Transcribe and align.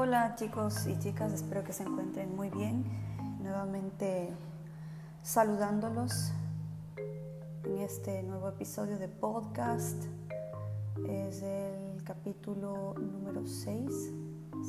Hola 0.00 0.36
chicos 0.36 0.86
y 0.86 0.96
chicas, 1.00 1.32
espero 1.32 1.64
que 1.64 1.72
se 1.72 1.82
encuentren 1.82 2.36
muy 2.36 2.50
bien. 2.50 2.84
Nuevamente 3.40 4.32
saludándolos 5.24 6.32
en 7.64 7.78
este 7.78 8.22
nuevo 8.22 8.48
episodio 8.48 8.96
de 8.96 9.08
podcast. 9.08 10.00
Es 11.08 11.42
el 11.42 12.04
capítulo 12.04 12.94
número 12.94 13.44
6, 13.44 13.90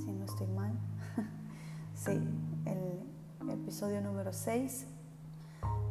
si 0.04 0.12
no 0.14 0.26
estoy 0.26 0.48
mal. 0.48 0.74
sí, 1.94 2.20
el 2.66 3.52
episodio 3.52 4.02
número 4.02 4.34
6 4.34 4.88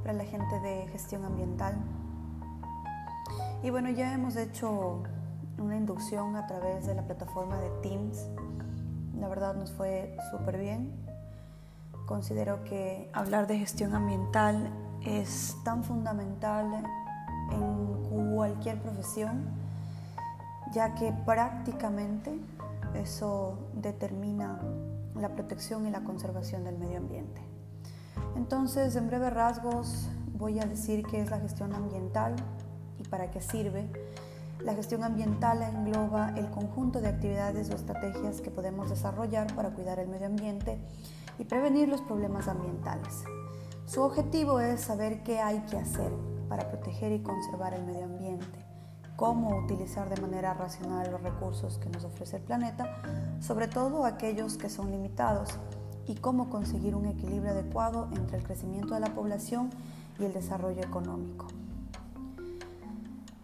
para 0.02 0.14
la 0.14 0.24
gente 0.24 0.58
de 0.58 0.88
gestión 0.88 1.24
ambiental. 1.24 1.76
Y 3.62 3.70
bueno, 3.70 3.88
ya 3.90 4.12
hemos 4.12 4.34
hecho 4.34 5.04
una 5.58 5.76
inducción 5.76 6.34
a 6.34 6.48
través 6.48 6.88
de 6.88 6.96
la 6.96 7.04
plataforma 7.04 7.56
de 7.60 7.70
Teams 7.82 8.26
la 9.20 9.28
verdad 9.28 9.54
nos 9.54 9.72
fue 9.72 10.16
súper 10.30 10.58
bien. 10.58 10.92
Considero 12.06 12.64
que 12.64 13.10
hablar 13.12 13.46
de 13.46 13.58
gestión 13.58 13.94
ambiental 13.94 14.70
es 15.04 15.56
tan 15.64 15.84
fundamental 15.84 16.82
en 17.52 18.34
cualquier 18.34 18.80
profesión, 18.80 19.44
ya 20.72 20.94
que 20.94 21.12
prácticamente 21.12 22.38
eso 22.94 23.58
determina 23.74 24.60
la 25.14 25.30
protección 25.30 25.86
y 25.86 25.90
la 25.90 26.00
conservación 26.00 26.64
del 26.64 26.78
medio 26.78 26.98
ambiente. 26.98 27.42
Entonces, 28.36 28.96
en 28.96 29.08
breves 29.08 29.32
rasgos, 29.32 30.08
voy 30.38 30.60
a 30.60 30.64
decir 30.64 31.04
qué 31.04 31.20
es 31.20 31.30
la 31.30 31.40
gestión 31.40 31.74
ambiental 31.74 32.36
y 32.98 33.02
para 33.04 33.30
qué 33.30 33.40
sirve 33.40 33.90
la 34.68 34.74
gestión 34.74 35.02
ambiental 35.02 35.62
engloba 35.62 36.34
el 36.36 36.50
conjunto 36.50 37.00
de 37.00 37.08
actividades 37.08 37.70
o 37.70 37.74
estrategias 37.74 38.42
que 38.42 38.50
podemos 38.50 38.90
desarrollar 38.90 39.46
para 39.54 39.70
cuidar 39.70 39.98
el 39.98 40.08
medio 40.08 40.26
ambiente 40.26 40.78
y 41.38 41.44
prevenir 41.44 41.88
los 41.88 42.02
problemas 42.02 42.48
ambientales. 42.48 43.24
Su 43.86 44.02
objetivo 44.02 44.60
es 44.60 44.82
saber 44.82 45.22
qué 45.22 45.40
hay 45.40 45.60
que 45.60 45.78
hacer 45.78 46.12
para 46.50 46.68
proteger 46.68 47.12
y 47.12 47.22
conservar 47.22 47.72
el 47.72 47.86
medio 47.86 48.04
ambiente, 48.04 48.62
cómo 49.16 49.56
utilizar 49.56 50.14
de 50.14 50.20
manera 50.20 50.52
racional 50.52 51.10
los 51.12 51.22
recursos 51.22 51.78
que 51.78 51.88
nos 51.88 52.04
ofrece 52.04 52.36
el 52.36 52.42
planeta, 52.42 52.94
sobre 53.40 53.68
todo 53.68 54.04
aquellos 54.04 54.58
que 54.58 54.68
son 54.68 54.90
limitados, 54.90 55.58
y 56.06 56.16
cómo 56.16 56.50
conseguir 56.50 56.94
un 56.94 57.06
equilibrio 57.06 57.52
adecuado 57.52 58.10
entre 58.12 58.36
el 58.36 58.44
crecimiento 58.44 58.92
de 58.92 59.00
la 59.00 59.14
población 59.14 59.70
y 60.18 60.26
el 60.26 60.34
desarrollo 60.34 60.82
económico. 60.82 61.46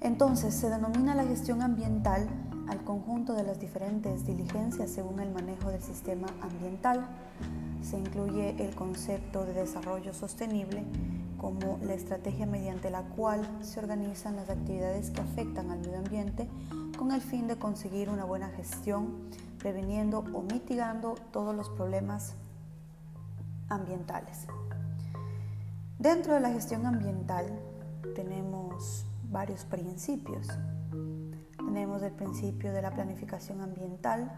Entonces, 0.05 0.53
se 0.55 0.69
denomina 0.69 1.15
la 1.15 1.25
gestión 1.25 1.63
ambiental 1.63 2.29
al 2.69 2.85
conjunto 2.85 3.33
de 3.33 3.43
las 3.43 3.59
diferentes 3.59 4.27
diligencias 4.27 4.91
según 4.91 5.19
el 5.19 5.33
manejo 5.33 5.71
del 5.71 5.81
sistema 5.81 6.27
ambiental. 6.43 7.07
Se 7.83 7.99
incluye 7.99 8.55
el 8.63 8.75
concepto 8.75 9.47
de 9.47 9.55
desarrollo 9.55 10.13
sostenible 10.13 10.85
como 11.39 11.79
la 11.83 11.95
estrategia 11.95 12.45
mediante 12.45 12.91
la 12.91 13.03
cual 13.03 13.49
se 13.63 13.81
organizan 13.81 14.37
las 14.37 14.51
actividades 14.51 15.11
que 15.11 15.23
afectan 15.23 15.71
al 15.71 15.81
medio 15.81 15.99
ambiente 15.99 16.51
con 16.99 17.11
el 17.11 17.23
fin 17.23 17.49
de 17.49 17.57
conseguir 17.57 18.11
una 18.11 18.27
buena 18.27 18.51
gestión, 18.51 19.31
previniendo 19.59 20.19
o 20.35 20.43
mitigando 20.43 21.15
todos 21.33 21.57
los 21.57 21.71
problemas 21.71 22.35
ambientales. 23.71 24.47
Dentro 25.99 26.35
de 26.35 26.41
la 26.41 26.51
gestión 26.51 26.85
ambiental 26.85 27.47
tenemos 28.15 29.07
varios 29.35 29.65
principios. 29.65 30.47
Tenemos 31.57 32.03
el 32.05 32.13
principio 32.13 32.73
de 32.73 32.81
la 32.81 32.93
planificación 32.93 33.61
ambiental, 33.61 34.33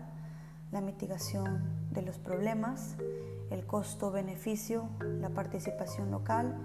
la 0.72 0.80
mitigación 0.80 1.62
de 1.90 2.00
los 2.00 2.16
problemas, 2.16 2.96
el 3.50 3.66
costo-beneficio, 3.66 4.88
la 5.00 5.28
participación 5.28 6.10
local 6.10 6.56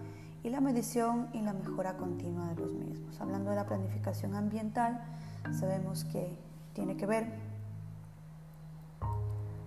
y 0.44 0.50
la 0.50 0.62
medición 0.62 1.28
y 1.34 1.42
la 1.42 1.52
mejora 1.52 1.98
continua 1.98 2.48
de 2.48 2.56
los 2.56 2.72
mismos. 2.72 3.20
Hablando 3.20 3.50
de 3.50 3.58
la 3.58 3.66
planificación 3.66 4.34
ambiental, 4.34 5.04
sabemos 5.52 6.06
que 6.06 6.34
tiene 6.72 6.96
que 6.96 7.06
ver 7.06 7.28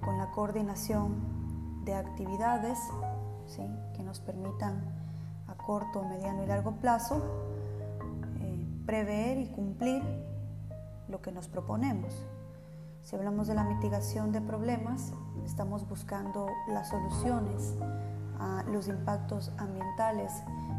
con 0.01 0.17
la 0.17 0.31
coordinación 0.31 1.85
de 1.85 1.95
actividades 1.95 2.79
que 3.95 4.03
nos 4.03 4.21
permitan 4.21 4.83
a 5.49 5.55
corto, 5.55 6.03
mediano 6.03 6.43
y 6.43 6.47
largo 6.47 6.73
plazo 6.77 7.54
prever 8.87 9.39
y 9.39 9.47
cumplir 9.47 10.03
lo 11.09 11.21
que 11.21 11.33
nos 11.33 11.49
proponemos. 11.49 12.27
Si 13.03 13.17
hablamos 13.17 13.49
de 13.49 13.55
la 13.55 13.65
mitigación 13.65 14.33
de 14.33 14.41
problemas, 14.41 15.13
estamos 15.45 15.87
buscando 15.89 16.49
las 16.69 16.89
soluciones 16.89 17.75
a 18.39 18.65
los 18.71 18.89
impactos 18.89 19.53
ambientales 19.59 20.33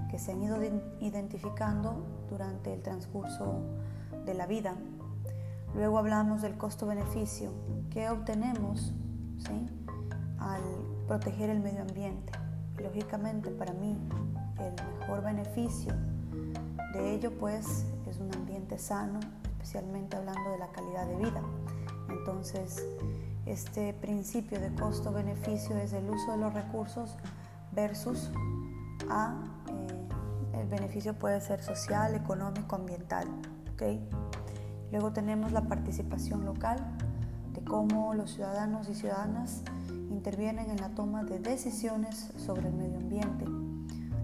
que 0.10 0.18
se 0.20 0.32
han 0.32 0.42
ido 0.42 0.58
identificando 1.00 2.04
durante 2.30 2.74
el 2.74 2.82
transcurso 2.82 3.62
de 4.26 4.34
la 4.34 4.48
vida. 4.48 4.76
Luego 5.76 5.98
hablamos 5.98 6.42
del 6.42 6.58
costo-beneficio, 6.58 7.52
que 7.90 8.10
obtenemos 8.10 8.94
al 10.40 10.62
proteger 11.08 11.50
el 11.50 11.60
medio 11.60 11.82
ambiente. 11.82 12.34
lógicamente 12.82 13.52
para 13.52 13.74
mí 13.74 13.98
el 14.60 15.00
mejor 15.00 15.24
beneficio 15.24 15.94
de 16.94 17.14
ello 17.14 17.32
pues 17.38 17.66
es 17.66 17.86
un 18.26 18.36
ambiente 18.36 18.78
sano, 18.78 19.20
especialmente 19.44 20.18
hablando 20.18 20.52
de 20.52 20.58
la 20.58 20.68
calidad 20.68 21.08
de 21.08 21.16
vida. 21.18 21.42
Entonces, 22.10 22.86
este 23.46 23.94
principio 23.94 24.60
de 24.60 24.74
costo-beneficio 24.74 25.78
es 25.78 25.94
el 25.94 26.10
uso 26.10 26.32
de 26.32 26.38
los 26.38 26.54
recursos 26.54 27.16
versus 27.72 28.32
a 29.10 29.36
eh, 29.70 30.62
el 30.62 30.68
beneficio 30.68 31.14
puede 31.14 31.42
ser 31.42 31.62
social, 31.62 32.16
económico, 32.16 32.76
ambiental. 32.76 33.28
¿okay? 33.74 34.08
Luego 34.92 35.12
tenemos 35.12 35.52
la 35.52 35.62
participación 35.62 36.46
local, 36.46 36.80
de 37.54 37.64
cómo 37.64 38.14
los 38.14 38.32
ciudadanos 38.32 38.90
y 38.90 38.96
ciudadanas 38.96 39.62
intervienen 40.10 40.70
en 40.70 40.78
la 40.78 40.90
toma 40.90 41.24
de 41.24 41.40
decisiones 41.40 42.32
sobre 42.38 42.70
el 42.70 42.74
medio 42.74 42.98
ambiente. 42.98 43.46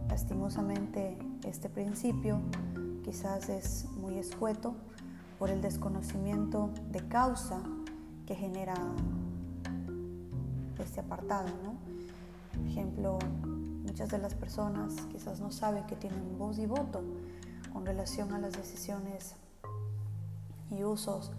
Lastimosamente, 0.10 1.18
este 1.46 1.70
principio 1.70 2.42
quizás 3.04 3.50
es 3.50 3.86
muy 3.98 4.18
escueto 4.18 4.76
por 5.40 5.50
el 5.50 5.62
desconocimiento 5.62 6.70
de 6.92 7.08
causa 7.08 7.62
que 8.26 8.36
genera 8.36 8.76
este 10.80 11.00
apartado. 11.00 11.48
¿no? 11.64 11.76
Por 12.58 12.68
ejemplo, 12.68 13.20
muchas 13.86 14.10
de 14.10 14.18
las 14.18 14.36
personas 14.36 14.94
quizás 15.12 15.40
no 15.40 15.52
saben 15.52 15.86
que 15.86 15.96
tienen 15.96 16.38
voz 16.38 16.58
y 16.58 16.66
voto 16.66 17.02
con 17.74 17.86
relación 17.86 18.34
a 18.34 18.40
las 18.40 18.54
decisiones 18.54 19.36
y 20.70 20.84
usos 20.84 21.32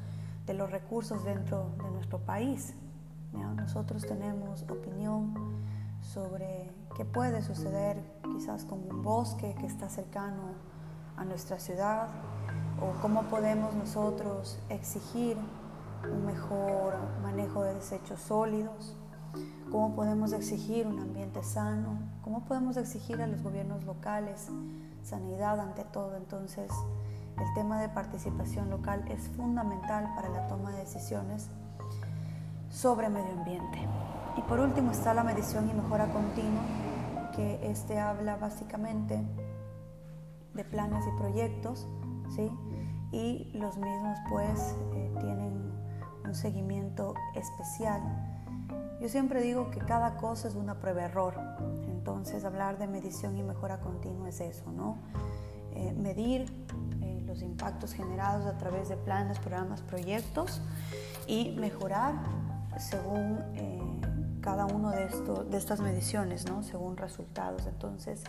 de 0.47 0.55
los 0.55 0.71
recursos 0.71 1.25
dentro 1.25 1.71
de 1.83 1.91
nuestro 1.91 2.19
país. 2.19 2.75
Nosotros 3.57 4.03
tenemos 4.07 4.63
opinión 4.63 5.35
sobre 6.03 6.71
qué 6.97 7.05
puede 7.05 7.43
suceder 7.43 8.03
quizás 8.35 8.65
con 8.65 8.81
un 8.91 9.03
bosque 9.03 9.55
que 9.59 9.67
está 9.67 9.89
cercano 9.89 10.72
a 11.17 11.25
nuestra 11.25 11.59
ciudad 11.59 12.09
o 12.81 13.01
cómo 13.01 13.23
podemos 13.25 13.75
nosotros 13.75 14.59
exigir 14.69 15.37
un 16.11 16.27
mejor 16.27 16.97
manejo 17.23 17.63
de 17.63 17.75
desechos 17.75 18.21
sólidos, 18.21 18.97
cómo 19.71 19.95
podemos 19.95 20.33
exigir 20.33 20.87
un 20.87 20.99
ambiente 20.99 21.43
sano, 21.43 21.99
cómo 22.23 22.45
podemos 22.45 22.77
exigir 22.77 23.23
a 23.23 23.27
los 23.27 23.43
gobiernos 23.43 23.85
locales 23.85 24.49
sanidad 25.03 25.61
ante 25.61 25.85
todo. 25.85 26.17
Entonces, 26.17 26.71
el 27.39 27.55
tema 27.55 27.81
de 27.81 27.89
participación 27.89 28.71
local 28.71 29.05
es 29.09 29.29
fundamental 29.37 30.13
para 30.15 30.29
la 30.29 30.47
toma 30.49 30.71
de 30.71 30.79
decisiones 30.79 31.49
sobre 32.71 33.09
medio 33.09 33.33
ambiente. 33.33 33.79
Y 34.37 34.43
por 34.43 34.61
último 34.61 34.93
está 34.93 35.15
la 35.15 35.25
medición 35.25 35.69
y 35.69 35.75
mejora 35.75 36.07
continua, 36.07 36.63
que 37.35 37.71
este 37.71 37.99
habla 37.99 38.37
básicamente 38.37 39.23
de 40.55 40.65
planes 40.65 41.05
y 41.07 41.19
proyectos, 41.19 41.87
¿sí? 42.35 42.51
y 43.13 43.51
los 43.53 43.77
mismos 43.77 44.19
pues 44.29 44.75
eh, 44.95 45.11
tienen 45.21 45.71
un 46.25 46.35
seguimiento 46.35 47.15
especial. 47.35 48.01
Yo 49.01 49.09
siempre 49.09 49.43
digo 49.43 49.71
que 49.71 49.81
cada 49.81 50.17
cosa 50.17 50.49
es 50.49 50.55
una 50.55 50.79
prueba-error, 50.79 51.35
entonces 51.89 52.45
hablar 52.45 52.79
de 52.79 52.87
medición 52.87 53.37
y 53.37 53.43
mejora 53.43 53.81
continua 53.81 54.29
es 54.29 54.41
eso, 54.41 54.71
¿no? 54.73 54.97
Eh, 55.75 55.93
medir 55.93 56.47
eh, 57.03 57.23
los 57.27 57.43
impactos 57.43 57.93
generados 57.93 58.47
a 58.47 58.59
través 58.59 58.89
de 58.89 58.97
planes, 58.97 59.39
programas, 59.39 59.81
proyectos 59.83 60.61
y 61.27 61.57
mejorar 61.59 62.15
según 62.79 63.39
cada 64.43 64.67
uno 64.67 64.91
de, 64.91 65.07
esto, 65.07 65.45
de 65.45 65.57
estas 65.57 65.81
mediciones, 65.81 66.47
¿no? 66.51 66.63
según 66.63 66.99
resultados. 66.99 67.67
Entonces, 67.67 68.23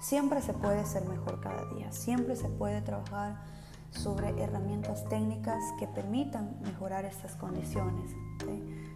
Siempre 0.00 0.40
se 0.42 0.54
puede 0.54 0.84
ser 0.86 1.08
mejor 1.08 1.40
cada 1.40 1.64
día, 1.74 1.90
siempre 1.90 2.36
se 2.36 2.48
puede 2.48 2.80
trabajar 2.82 3.36
sobre 3.90 4.28
herramientas 4.40 5.04
técnicas 5.08 5.58
que 5.78 5.88
permitan 5.88 6.56
mejorar 6.62 7.04
estas 7.04 7.34
condiciones. 7.34 8.12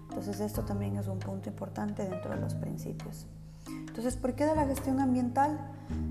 Entonces 0.09 0.39
esto 0.41 0.63
también 0.63 0.97
es 0.97 1.09
un 1.09 1.19
punto 1.19 1.49
importante 1.49 2.09
dentro 2.09 2.31
de 2.31 2.41
los 2.41 2.55
principios. 2.55 3.27
Entonces, 3.67 4.17
¿por 4.17 4.35
qué 4.35 4.47
de 4.47 4.55
la 4.55 4.65
gestión 4.67 5.01
ambiental? 5.01 5.59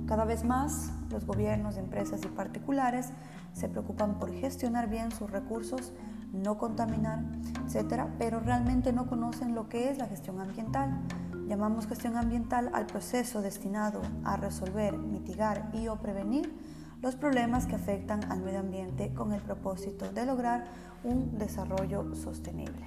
Cada 0.07 0.25
vez 0.25 0.43
más 0.43 0.91
los 1.09 1.25
gobiernos, 1.25 1.77
empresas 1.77 2.21
y 2.23 2.27
particulares 2.27 3.11
se 3.53 3.69
preocupan 3.69 4.19
por 4.19 4.31
gestionar 4.33 4.89
bien 4.89 5.11
sus 5.11 5.29
recursos, 5.29 5.93
no 6.31 6.57
contaminar, 6.57 7.23
etcétera, 7.65 8.13
pero 8.17 8.39
realmente 8.39 8.93
no 8.93 9.07
conocen 9.07 9.55
lo 9.55 9.69
que 9.69 9.89
es 9.89 9.97
la 9.97 10.07
gestión 10.07 10.39
ambiental. 10.39 11.01
Llamamos 11.47 11.87
gestión 11.87 12.15
ambiental 12.17 12.69
al 12.73 12.85
proceso 12.85 13.41
destinado 13.41 14.01
a 14.23 14.37
resolver, 14.37 14.97
mitigar 14.97 15.69
y 15.73 15.87
o 15.87 15.97
prevenir 15.97 16.53
los 17.01 17.15
problemas 17.15 17.65
que 17.65 17.75
afectan 17.75 18.31
al 18.31 18.41
medio 18.41 18.59
ambiente 18.59 19.13
con 19.13 19.33
el 19.33 19.41
propósito 19.41 20.11
de 20.11 20.25
lograr 20.25 20.65
un 21.03 21.37
desarrollo 21.37 22.15
sostenible. 22.15 22.85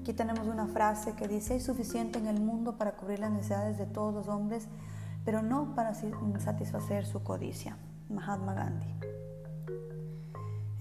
Aquí 0.00 0.12
tenemos 0.12 0.46
una 0.46 0.66
frase 0.66 1.14
que 1.14 1.28
dice, 1.28 1.54
hay 1.54 1.60
suficiente 1.60 2.18
en 2.18 2.26
el 2.26 2.38
mundo 2.38 2.76
para 2.76 2.92
cubrir 2.92 3.20
las 3.20 3.30
necesidades 3.30 3.78
de 3.78 3.86
todos 3.86 4.12
los 4.12 4.28
hombres, 4.28 4.68
pero 5.24 5.40
no 5.40 5.74
para 5.74 5.94
satisfacer 5.94 7.06
su 7.06 7.22
codicia. 7.22 7.78
Mahatma 8.10 8.52
Gandhi. 8.52 9.13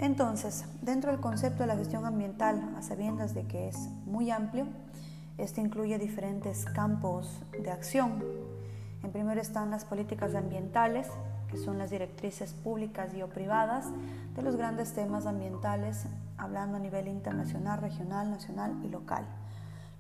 Entonces, 0.04 0.66
dentro 0.82 1.12
del 1.12 1.22
concepto 1.22 1.64
de 1.64 1.68
la 1.68 1.78
gestión 1.78 2.06
ambiental, 2.06 2.76
a 2.78 2.82
sabiendas 2.82 3.34
de 3.34 3.48
que 3.48 3.70
es 3.70 3.78
muy 4.06 4.32
amplio, 4.32 4.68
este 5.38 5.62
incluye 5.62 5.98
diferentes 5.98 6.66
campos 6.66 7.40
de 7.58 7.72
acción. 7.72 8.22
En 9.02 9.14
primero 9.14 9.40
están 9.40 9.72
las 9.72 9.86
políticas 9.86 10.36
ambientales, 10.36 11.08
que 11.50 11.56
son 11.56 11.78
las 11.78 11.90
directrices 11.90 12.54
públicas 12.54 13.14
y 13.14 13.22
o 13.22 13.30
privadas 13.30 13.86
de 14.36 14.42
los 14.42 14.58
grandes 14.58 14.92
temas 14.92 15.26
ambientales, 15.26 16.04
hablando 16.38 16.76
a 16.76 16.80
nivel 16.82 17.08
internacional, 17.08 17.80
regional, 17.80 18.30
nacional 18.30 18.78
y 18.84 18.90
local. 18.90 19.26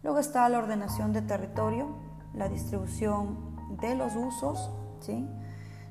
Luego 0.03 0.19
está 0.19 0.49
la 0.49 0.57
ordenación 0.57 1.13
de 1.13 1.21
territorio, 1.21 1.87
la 2.33 2.49
distribución 2.49 3.37
de 3.79 3.95
los 3.95 4.17
usos 4.17 4.69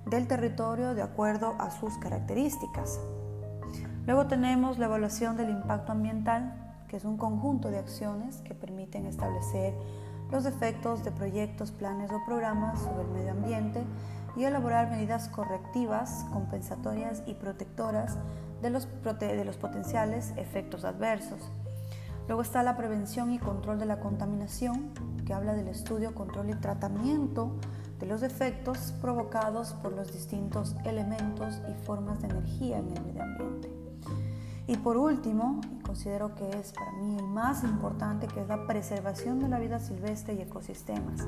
del 0.04 0.28
territorio 0.28 0.94
de 0.94 1.00
acuerdo 1.00 1.54
a 1.58 1.70
sus 1.70 1.96
características. 1.96 3.00
Luego 4.06 4.26
tenemos 4.26 4.78
la 4.78 4.86
evaluación 4.86 5.36
del 5.36 5.50
impacto 5.50 5.92
ambiental, 5.92 6.52
que 6.88 6.96
es 6.96 7.04
un 7.04 7.16
conjunto 7.16 7.70
de 7.70 7.78
acciones 7.78 8.38
que 8.38 8.54
permiten 8.54 9.06
establecer 9.06 9.74
los 10.32 10.44
efectos 10.44 11.04
de 11.04 11.12
proyectos, 11.12 11.70
planes 11.70 12.10
o 12.10 12.24
programas 12.26 12.80
sobre 12.80 13.02
el 13.02 13.08
medio 13.08 13.30
ambiente 13.30 13.84
y 14.34 14.44
elaborar 14.44 14.90
medidas 14.90 15.28
correctivas, 15.28 16.26
compensatorias 16.32 17.22
y 17.26 17.34
protectoras 17.34 18.18
de 18.60 18.70
los, 18.70 18.86
potenciales 19.56 20.32
efectos 20.36 20.84
adversos. 20.84 21.50
Luego 22.26 22.42
está 22.42 22.62
la 22.62 22.76
prevención 22.76 23.32
y 23.32 23.38
control 23.38 23.78
de 23.78 23.86
la 23.86 24.00
contaminación, 24.00 24.90
que 25.26 25.34
habla 25.34 25.54
del 25.54 25.68
estudio, 25.68 26.14
control 26.14 26.50
y 26.50 26.54
tratamiento 26.54 27.56
de 28.00 28.06
los 28.06 28.22
efectos 28.22 28.94
provocados 29.00 29.74
por 29.74 29.92
los 29.92 30.12
distintos 30.12 30.74
elementos 30.84 31.60
y 31.70 31.74
formas 31.84 32.20
de 32.20 32.28
energía 32.28 32.78
en 32.78 32.96
el 32.96 33.04
medio 33.04 33.22
ambiente. 33.22 33.81
Y 34.66 34.76
por 34.76 34.96
último, 34.96 35.60
considero 35.82 36.34
que 36.34 36.48
es 36.50 36.72
para 36.72 36.92
mí 36.92 37.16
el 37.18 37.26
más 37.26 37.64
importante, 37.64 38.28
que 38.28 38.40
es 38.40 38.48
la 38.48 38.66
preservación 38.66 39.40
de 39.40 39.48
la 39.48 39.58
vida 39.58 39.80
silvestre 39.80 40.34
y 40.34 40.40
ecosistemas, 40.40 41.26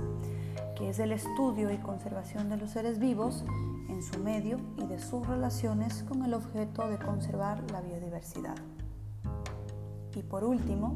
que 0.77 0.91
es 0.91 1.01
el 1.01 1.11
estudio 1.11 1.73
y 1.73 1.79
conservación 1.79 2.49
de 2.49 2.57
los 2.57 2.71
seres 2.71 2.99
vivos 2.99 3.45
en 3.89 4.03
su 4.03 4.21
medio 4.21 4.61
y 4.77 4.87
de 4.87 5.01
sus 5.01 5.27
relaciones 5.27 6.05
con 6.05 6.25
el 6.25 6.35
objeto 6.35 6.89
de 6.89 6.99
conservar 6.99 7.61
la 7.73 7.81
biodiversidad. 7.81 8.57
Y 10.15 10.23
por 10.23 10.45
último, 10.45 10.95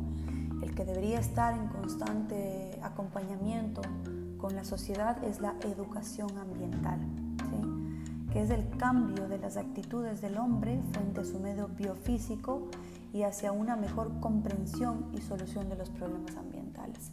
el 0.62 0.74
que 0.76 0.84
debería 0.84 1.18
estar 1.18 1.54
en 1.54 1.66
constante 1.68 2.78
acompañamiento 2.82 3.82
con 4.38 4.54
la 4.54 4.62
sociedad 4.62 5.22
es 5.24 5.40
la 5.40 5.56
educación 5.64 6.38
ambiental 6.38 7.00
que 8.32 8.42
es 8.42 8.50
el 8.50 8.68
cambio 8.76 9.28
de 9.28 9.38
las 9.38 9.56
actitudes 9.56 10.20
del 10.20 10.36
hombre 10.38 10.80
frente 10.92 11.20
a 11.20 11.24
su 11.24 11.38
medio 11.38 11.68
biofísico 11.68 12.68
y 13.12 13.22
hacia 13.22 13.52
una 13.52 13.76
mejor 13.76 14.20
comprensión 14.20 15.06
y 15.14 15.20
solución 15.20 15.68
de 15.68 15.76
los 15.76 15.90
problemas 15.90 16.36
ambientales. 16.36 17.10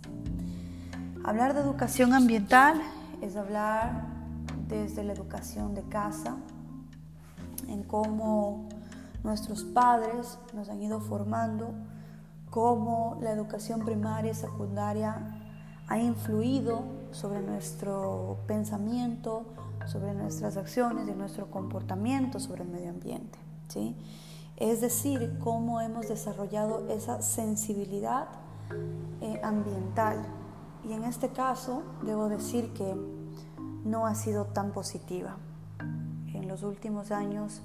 Hablar 1.23 1.53
de 1.53 1.61
educación 1.61 2.13
ambiental 2.13 2.81
es 3.21 3.35
hablar 3.35 4.07
desde 4.67 5.03
la 5.03 5.13
educación 5.13 5.73
de 5.73 5.83
casa, 5.83 6.35
en 7.67 7.83
cómo 7.83 8.67
nuestros 9.23 9.63
padres 9.63 10.37
nos 10.53 10.69
han 10.69 10.81
ido 10.81 10.99
formando, 10.99 11.73
cómo 12.49 13.17
la 13.21 13.31
educación 13.31 13.81
primaria 13.81 14.31
y 14.31 14.35
secundaria 14.35 15.41
ha 15.87 15.97
influido 15.97 16.83
sobre 17.11 17.41
nuestro 17.41 18.37
pensamiento, 18.47 19.45
sobre 19.85 20.13
nuestras 20.13 20.57
acciones 20.57 21.07
y 21.07 21.11
nuestro 21.11 21.49
comportamiento 21.49 22.39
sobre 22.39 22.63
el 22.63 22.69
medio 22.69 22.89
ambiente. 22.89 23.37
¿sí? 23.67 23.95
Es 24.57 24.81
decir, 24.81 25.37
cómo 25.43 25.81
hemos 25.81 26.07
desarrollado 26.07 26.87
esa 26.89 27.21
sensibilidad 27.21 28.27
eh, 29.21 29.39
ambiental. 29.43 30.25
Y 30.83 30.93
en 30.93 31.03
este 31.03 31.29
caso, 31.29 31.83
debo 32.03 32.29
decir 32.29 32.71
que 32.73 32.95
no 33.83 34.07
ha 34.07 34.15
sido 34.15 34.45
tan 34.45 34.71
positiva. 34.71 35.37
En 36.33 36.47
los 36.47 36.63
últimos 36.63 37.11
años 37.11 37.61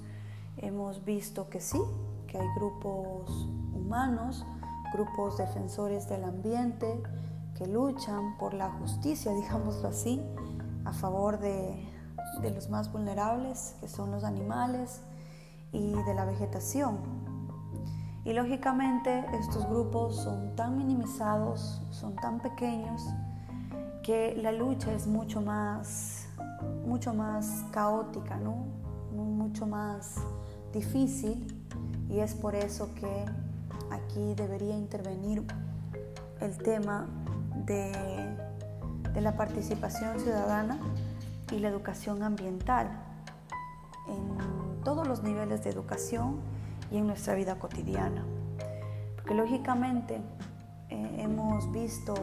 hemos 0.57 1.05
visto 1.05 1.49
que 1.49 1.61
sí, 1.61 1.81
que 2.27 2.39
hay 2.39 2.47
grupos 2.57 3.49
humanos, 3.75 4.45
grupos 4.93 5.39
defensores 5.39 6.09
del 6.09 6.25
ambiente 6.25 7.03
que 7.57 7.67
luchan 7.67 8.37
por 8.39 8.55
la 8.55 8.71
justicia, 8.71 9.33
digámoslo 9.43 9.89
así, 9.89 10.21
a 10.85 10.93
favor 10.93 11.39
de, 11.39 11.89
de 12.41 12.51
los 12.51 12.69
más 12.71 12.93
vulnerables, 12.93 13.77
que 13.81 13.89
son 13.89 14.11
los 14.11 14.25
animales 14.25 15.01
y 15.73 15.93
de 15.93 16.15
la 16.15 16.25
vegetación. 16.25 16.99
Y 18.25 18.33
lógicamente 18.33 19.25
estos 19.41 19.69
grupos 19.69 20.17
son 20.17 20.55
tan 20.55 20.77
minimizados, 20.77 21.83
son 21.91 22.15
tan 22.17 22.39
pequeños, 22.39 23.03
que 24.03 24.35
la 24.37 24.53
lucha 24.53 24.93
es 24.93 25.07
mucho 25.07 25.41
más, 25.41 26.27
mucho 26.87 27.15
más 27.15 27.65
caótica, 27.71 28.37
¿no? 28.37 28.81
mucho 29.13 29.67
más 29.67 30.17
difícil 30.73 31.47
y 32.09 32.21
es 32.21 32.35
por 32.35 32.55
eso 32.55 32.95
que 32.95 33.25
aquí 33.91 34.35
debería 34.35 34.77
intervenir 34.77 35.45
el 36.41 36.57
tema 36.59 37.07
de, 37.67 37.93
de 39.13 39.21
la 39.21 39.37
participación 39.37 40.21
ciudadana 40.21 40.79
y 41.51 41.59
la 41.59 41.69
educación 41.69 42.23
ambiental 42.23 42.91
en 44.09 44.83
todos 44.85 45.07
los 45.07 45.23
niveles 45.23 45.63
de 45.65 45.71
educación 45.71 46.41
y 46.91 46.99
en 46.99 47.07
nuestra 47.07 47.35
vida 47.35 47.59
cotidiana. 47.59 48.25
Porque 49.17 49.35
lógicamente 49.35 50.21
eh, 50.89 51.17
hemos 51.19 51.71
visto 51.73 52.15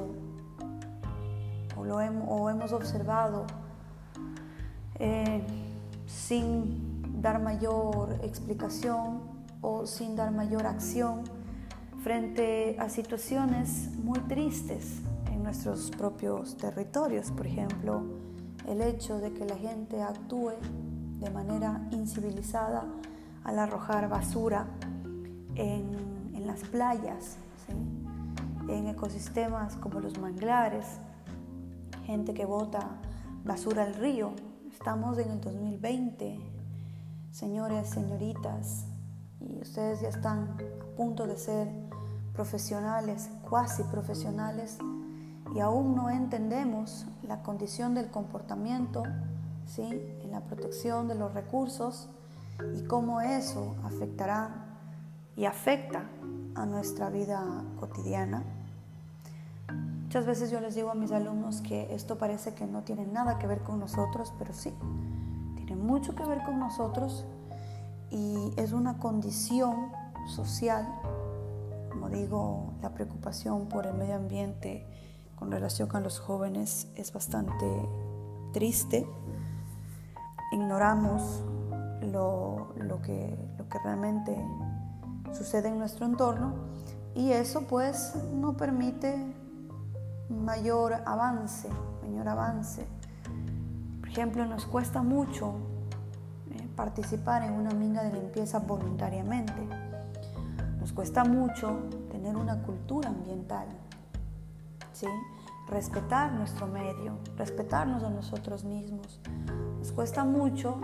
o, 1.75 1.84
lo 1.84 2.01
hemos 2.01 2.72
observado 2.74 3.46
eh, 4.96 5.41
sin 6.05 7.22
dar 7.22 7.41
mayor 7.41 8.19
explicación 8.24 9.22
o 9.62 9.86
sin 9.86 10.15
dar 10.15 10.31
mayor 10.31 10.65
acción 10.65 11.24
frente 12.03 12.77
a 12.79 12.89
situaciones 12.89 13.89
muy 14.03 14.19
tristes 14.22 15.01
en 15.31 15.43
nuestros 15.43 15.91
propios 15.91 16.57
territorios. 16.57 17.31
Por 17.31 17.48
ejemplo, 17.48 18.26
el 18.68 18.82
hecho 18.82 19.20
de 19.20 19.34
que 19.34 19.46
la 19.46 19.56
gente 19.56 20.02
actúe 20.02 20.52
de 21.20 21.30
manera 21.30 21.88
incivilizada 21.92 22.84
al 23.44 23.60
arrojar 23.60 24.10
basura 24.10 24.68
en, 25.56 26.06
las 26.46 26.62
playas, 26.62 27.36
en 28.70 28.88
ecosistemas 28.88 29.76
como 29.76 30.00
los 30.00 30.18
manglares, 30.18 30.86
gente 32.06 32.34
que 32.34 32.46
bota 32.46 32.88
basura 33.44 33.84
al 33.84 33.96
río. 33.96 34.32
Estamos 34.72 35.18
en 35.18 35.32
el 35.32 35.42
2020, 35.42 36.40
señores, 37.32 37.90
señoritas, 37.90 38.86
y 39.42 39.62
ustedes 39.62 40.02
ya 40.02 40.08
están 40.08 40.56
a 40.82 40.96
punto 40.96 41.28
de 41.28 41.36
ser 41.36 41.68
profesionales, 42.34 43.30
cuasi 43.50 43.84
profesionales 43.84 44.78
y 45.58 45.60
aún 45.60 45.96
no 45.96 46.12
entendemos 46.12 47.08
la 47.24 47.42
condición 47.42 47.96
del 47.96 48.12
comportamiento 48.12 49.02
¿sí? 49.66 49.90
en 50.22 50.30
la 50.30 50.42
protección 50.42 51.08
de 51.08 51.16
los 51.16 51.34
recursos 51.34 52.10
y 52.76 52.84
cómo 52.84 53.22
eso 53.22 53.76
afectará 53.84 54.68
y 55.36 55.46
afecta 55.46 56.04
a 56.54 56.68
nuestra 56.68 57.10
vida 57.10 57.44
cotidiana. 57.80 58.44
Muchas 60.04 60.28
veces 60.28 60.52
yo 60.52 60.62
les 60.62 60.76
digo 60.76 60.92
a 60.92 60.96
mis 60.96 61.12
alumnos 61.12 61.62
que 61.62 61.92
esto 61.92 62.20
parece 62.20 62.54
que 62.54 62.68
no 62.68 62.84
tiene 62.84 63.08
nada 63.08 63.40
que 63.40 63.48
ver 63.48 63.62
con 63.62 63.80
nosotros, 63.80 64.32
pero 64.38 64.54
sí, 64.54 64.72
tiene 65.56 65.76
mucho 65.76 66.14
que 66.14 66.24
ver 66.24 66.44
con 66.44 66.60
nosotros 66.60 67.26
y 68.12 68.54
es 68.58 68.74
una 68.74 69.00
condición 69.00 69.92
social, 70.28 70.88
como 71.90 72.10
digo, 72.10 72.74
la 72.84 72.92
preocupación 72.92 73.68
por 73.70 73.88
el 73.88 73.96
medio 73.96 74.18
ambiente 74.18 74.86
con 75.38 75.51
relación 75.51 75.89
a 75.96 76.00
los 76.00 76.20
jóvenes 76.20 76.88
es 76.96 77.13
bastante 77.13 77.65
triste. 78.51 79.08
Ignoramos 80.51 81.44
lo, 82.01 82.67
que, 83.03 83.38
lo 83.58 83.70
que 83.70 83.79
realmente 83.79 84.36
sucede 85.34 85.70
en 85.70 85.77
nuestro 85.77 86.06
entorno 86.06 86.53
y 87.15 87.32
eso 87.32 87.62
pues 87.67 88.13
no 88.34 88.58
permite 88.58 89.36
mayor 90.29 90.94
avance, 91.06 91.70
mayor 92.01 92.27
avance. 92.27 92.86
Por 94.00 94.10
ejemplo, 94.10 94.46
nos 94.46 94.65
cuesta 94.65 95.01
mucho 95.01 95.53
eh, 96.51 96.67
participar 96.75 97.44
en 97.44 97.53
una 97.53 97.72
minga 97.72 98.03
de 98.03 98.13
limpieza 98.13 98.60
voluntariamente. 98.60 99.53
Nos 100.79 100.94
cuesta 100.94 101.24
mucho 101.24 101.77
tener 102.12 102.36
una 102.36 102.62
cultura 102.63 103.10
ambiental, 103.10 103.67
respetar 105.68 106.32
nuestro 106.34 106.68
medio, 106.68 107.18
respetarnos 107.38 108.04
a 108.04 108.10
nosotros 108.10 108.63
mismos. 108.63 109.20
Nos 109.77 109.92
cuesta 109.92 110.24
mucho 110.24 110.80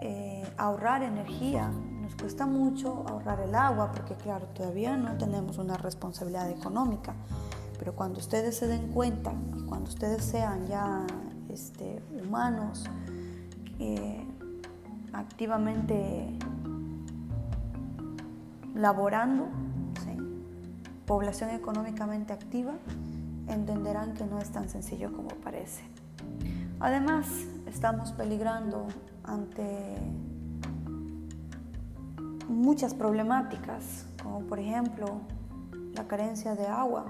eh, 0.00 0.46
ahorrar 0.56 1.02
energía, 1.02 1.70
nos 2.00 2.14
cuesta 2.14 2.46
mucho 2.46 3.04
ahorrar 3.08 3.40
el 3.40 3.54
agua, 3.54 3.92
porque 3.92 4.14
claro, 4.14 4.46
todavía 4.48 4.96
no 4.96 5.16
tenemos 5.18 5.58
una 5.58 5.76
responsabilidad 5.76 6.50
económica, 6.50 7.14
pero 7.78 7.94
cuando 7.94 8.18
ustedes 8.18 8.56
se 8.56 8.66
den 8.66 8.88
cuenta 8.92 9.32
y 9.56 9.62
cuando 9.62 9.90
ustedes 9.90 10.24
sean 10.24 10.66
ya 10.66 11.06
este, 11.48 12.02
humanos, 12.24 12.84
activamente 15.12 16.38
laborando, 18.74 19.48
población 21.06 21.50
económicamente 21.50 22.32
activa, 22.32 22.74
entenderán 23.48 24.14
que 24.14 24.24
no 24.24 24.38
es 24.38 24.50
tan 24.50 24.68
sencillo 24.68 25.12
como 25.12 25.28
parece. 25.28 25.82
Además, 26.80 27.26
estamos 27.66 28.12
peligrando 28.12 28.86
ante 29.24 29.96
muchas 32.48 32.94
problemáticas, 32.94 34.06
como 34.22 34.40
por 34.40 34.58
ejemplo 34.58 35.20
la 35.94 36.06
carencia 36.06 36.54
de 36.54 36.66
agua. 36.66 37.06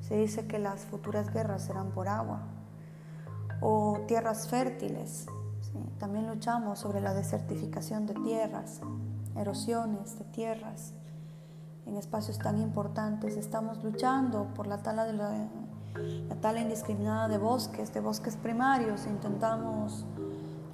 Se 0.00 0.16
dice 0.16 0.46
que 0.46 0.58
las 0.58 0.84
futuras 0.84 1.32
guerras 1.32 1.62
serán 1.62 1.90
por 1.90 2.08
agua. 2.08 2.42
O 3.60 4.00
tierras 4.06 4.48
fértiles. 4.48 5.26
También 5.98 6.28
luchamos 6.28 6.78
sobre 6.78 7.00
la 7.00 7.14
desertificación 7.14 8.06
de 8.06 8.14
tierras, 8.14 8.80
erosiones 9.34 10.18
de 10.18 10.24
tierras 10.26 10.92
en 11.86 11.96
espacios 11.96 12.38
tan 12.38 12.58
importantes. 12.60 13.36
Estamos 13.36 13.82
luchando 13.82 14.48
por 14.54 14.66
la 14.66 14.82
tala, 14.82 15.04
de 15.04 15.12
la, 15.12 15.48
la 16.28 16.34
tala 16.36 16.60
indiscriminada 16.60 17.28
de 17.28 17.38
bosques, 17.38 17.94
de 17.94 18.00
bosques 18.00 18.36
primarios. 18.36 19.06
Intentamos 19.06 20.04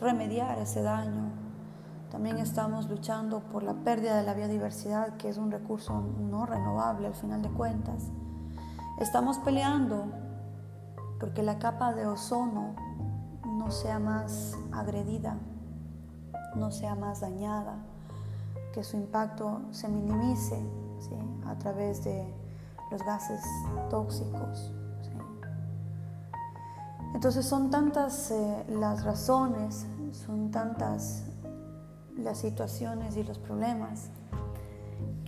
remediar 0.00 0.58
ese 0.58 0.82
daño. 0.82 1.30
También 2.10 2.38
estamos 2.38 2.88
luchando 2.90 3.40
por 3.40 3.62
la 3.62 3.74
pérdida 3.74 4.16
de 4.16 4.22
la 4.22 4.34
biodiversidad, 4.34 5.16
que 5.16 5.28
es 5.28 5.38
un 5.38 5.50
recurso 5.50 6.00
no 6.18 6.44
renovable 6.46 7.06
al 7.06 7.14
final 7.14 7.42
de 7.42 7.50
cuentas. 7.50 8.10
Estamos 8.98 9.38
peleando 9.38 10.06
porque 11.18 11.42
la 11.42 11.58
capa 11.58 11.94
de 11.94 12.06
ozono 12.06 12.74
no 13.46 13.70
sea 13.70 13.98
más 13.98 14.58
agredida, 14.72 15.38
no 16.56 16.70
sea 16.70 16.94
más 16.94 17.20
dañada, 17.20 17.76
que 18.74 18.84
su 18.84 18.96
impacto 18.96 19.62
se 19.70 19.88
minimice 19.88 20.62
a 21.46 21.58
través 21.58 22.04
de 22.04 22.24
los 22.90 23.02
gases 23.04 23.40
tóxicos. 23.90 24.72
Entonces 27.14 27.46
son 27.46 27.70
tantas 27.70 28.30
eh, 28.30 28.64
las 28.68 29.04
razones, 29.04 29.86
son 30.12 30.50
tantas 30.50 31.24
las 32.16 32.38
situaciones 32.38 33.16
y 33.16 33.22
los 33.22 33.38
problemas 33.38 34.08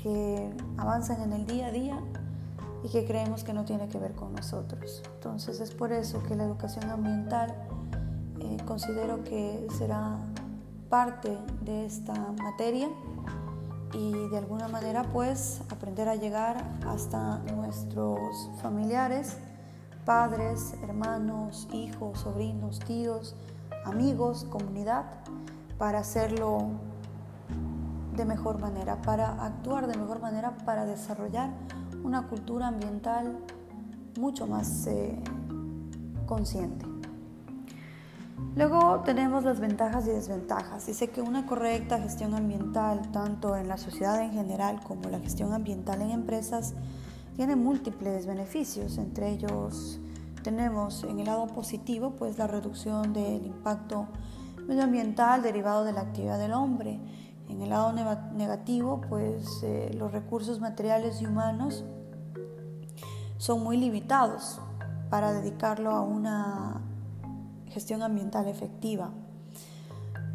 que 0.03 0.53
avanzan 0.77 1.23
en 1.23 1.33
el 1.33 1.47
día 1.47 1.67
a 1.67 1.71
día 1.71 2.01
y 2.83 2.89
que 2.89 3.07
creemos 3.07 3.45
que 3.45 3.55
no 3.55 3.65
tiene 3.65 3.89
que 3.89 3.99
ver 3.99 4.13
con 4.13 4.35
nosotros. 4.35 5.03
Entonces 5.15 5.61
es 5.61 5.71
por 5.71 5.93
eso 5.93 6.23
que 6.23 6.35
la 6.35 6.45
educación 6.45 6.91
ambiental 6.91 7.55
eh, 8.41 8.57
considero 8.67 9.25
que 9.25 9.67
será 9.79 10.19
parte 10.91 11.37
de 11.63 11.87
esta 11.87 12.13
materia 12.43 12.89
y 13.95 14.29
de 14.29 14.39
alguna 14.39 14.69
manera 14.69 15.05
pues 15.13 15.61
aprender 15.71 16.09
a 16.09 16.17
llegar 16.17 16.65
hasta 16.87 17.39
nuestros 17.55 18.51
familiares, 18.61 19.39
padres, 20.05 20.75
hermanos, 20.83 21.69
hijos, 21.73 22.21
sobrinos, 22.21 22.81
tíos, 22.81 23.37
amigos, 23.85 24.45
comunidad, 24.51 25.05
para 25.79 26.01
hacerlo 26.01 26.71
de 28.17 28.25
mejor 28.25 28.61
manera, 28.61 29.01
para 29.03 29.45
actuar 29.45 29.87
de 29.87 29.97
mejor 29.97 30.21
manera, 30.21 30.57
para 30.65 30.85
desarrollar 30.85 31.51
una 32.03 32.29
cultura 32.29 32.69
ambiental 32.69 33.39
mucho 34.19 34.47
más 34.47 34.87
eh, 34.87 35.23
consciente. 36.27 36.94
Luego 38.57 39.01
tenemos 39.01 39.43
las 39.43 39.59
ventajas 39.59 40.07
y 40.07 40.11
desventajas. 40.11 40.87
Dice 40.87 41.11
que 41.11 41.21
una 41.21 41.45
correcta 41.45 41.99
gestión 41.99 42.35
ambiental, 42.35 43.11
tanto 43.11 43.57
en 43.57 43.67
la 43.67 43.77
sociedad 43.77 44.21
en 44.23 44.31
general 44.31 44.81
como 44.81 45.09
la 45.09 45.19
gestión 45.19 45.53
ambiental 45.53 46.01
en 46.03 46.11
empresas, 46.11 46.75
tiene 47.35 47.57
múltiples 47.57 48.27
beneficios. 48.27 48.97
Entre 48.99 49.31
ellos 49.31 49.99
tenemos 50.45 51.03
en 51.03 51.19
el 51.19 51.27
lado 51.27 51.49
positivo, 51.49 52.15
pues 52.17 52.39
la 52.39 52.47
reducción 52.47 53.13
del 53.13 53.45
impacto 53.45 54.07
medioambiental 54.69 55.43
derivado 55.43 55.83
de 55.85 55.93
la 55.93 56.03
actividad 56.03 56.39
del 56.39 56.53
hombre. 56.53 57.01
En 57.49 57.61
el 57.61 57.71
lado 57.71 57.93
negativo, 57.93 59.01
pues 59.09 59.65
eh, 59.65 59.91
los 59.99 60.13
recursos 60.13 60.61
materiales 60.61 61.21
y 61.21 61.27
humanos 61.27 61.85
son 63.37 63.65
muy 63.65 63.79
limitados 63.79 64.61
para 65.11 65.33
dedicarlo 65.33 65.91
a 65.91 66.03
una 66.03 66.81
gestión 67.75 68.03
ambiental 68.03 68.49
efectiva. 68.49 69.11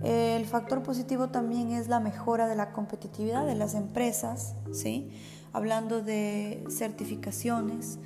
El 0.04 0.46
factor 0.46 0.84
positivo 0.84 1.30
también 1.30 1.72
es 1.72 1.88
la 1.88 2.00
mejora 2.00 2.48
de 2.48 2.56
la 2.56 2.72
competitividad 2.72 3.46
de 3.46 3.56
las 3.56 3.74
empresas, 3.74 4.56
¿sí? 4.72 5.10
hablando 5.52 6.02
de 6.02 6.64
certificaciones 6.70 7.98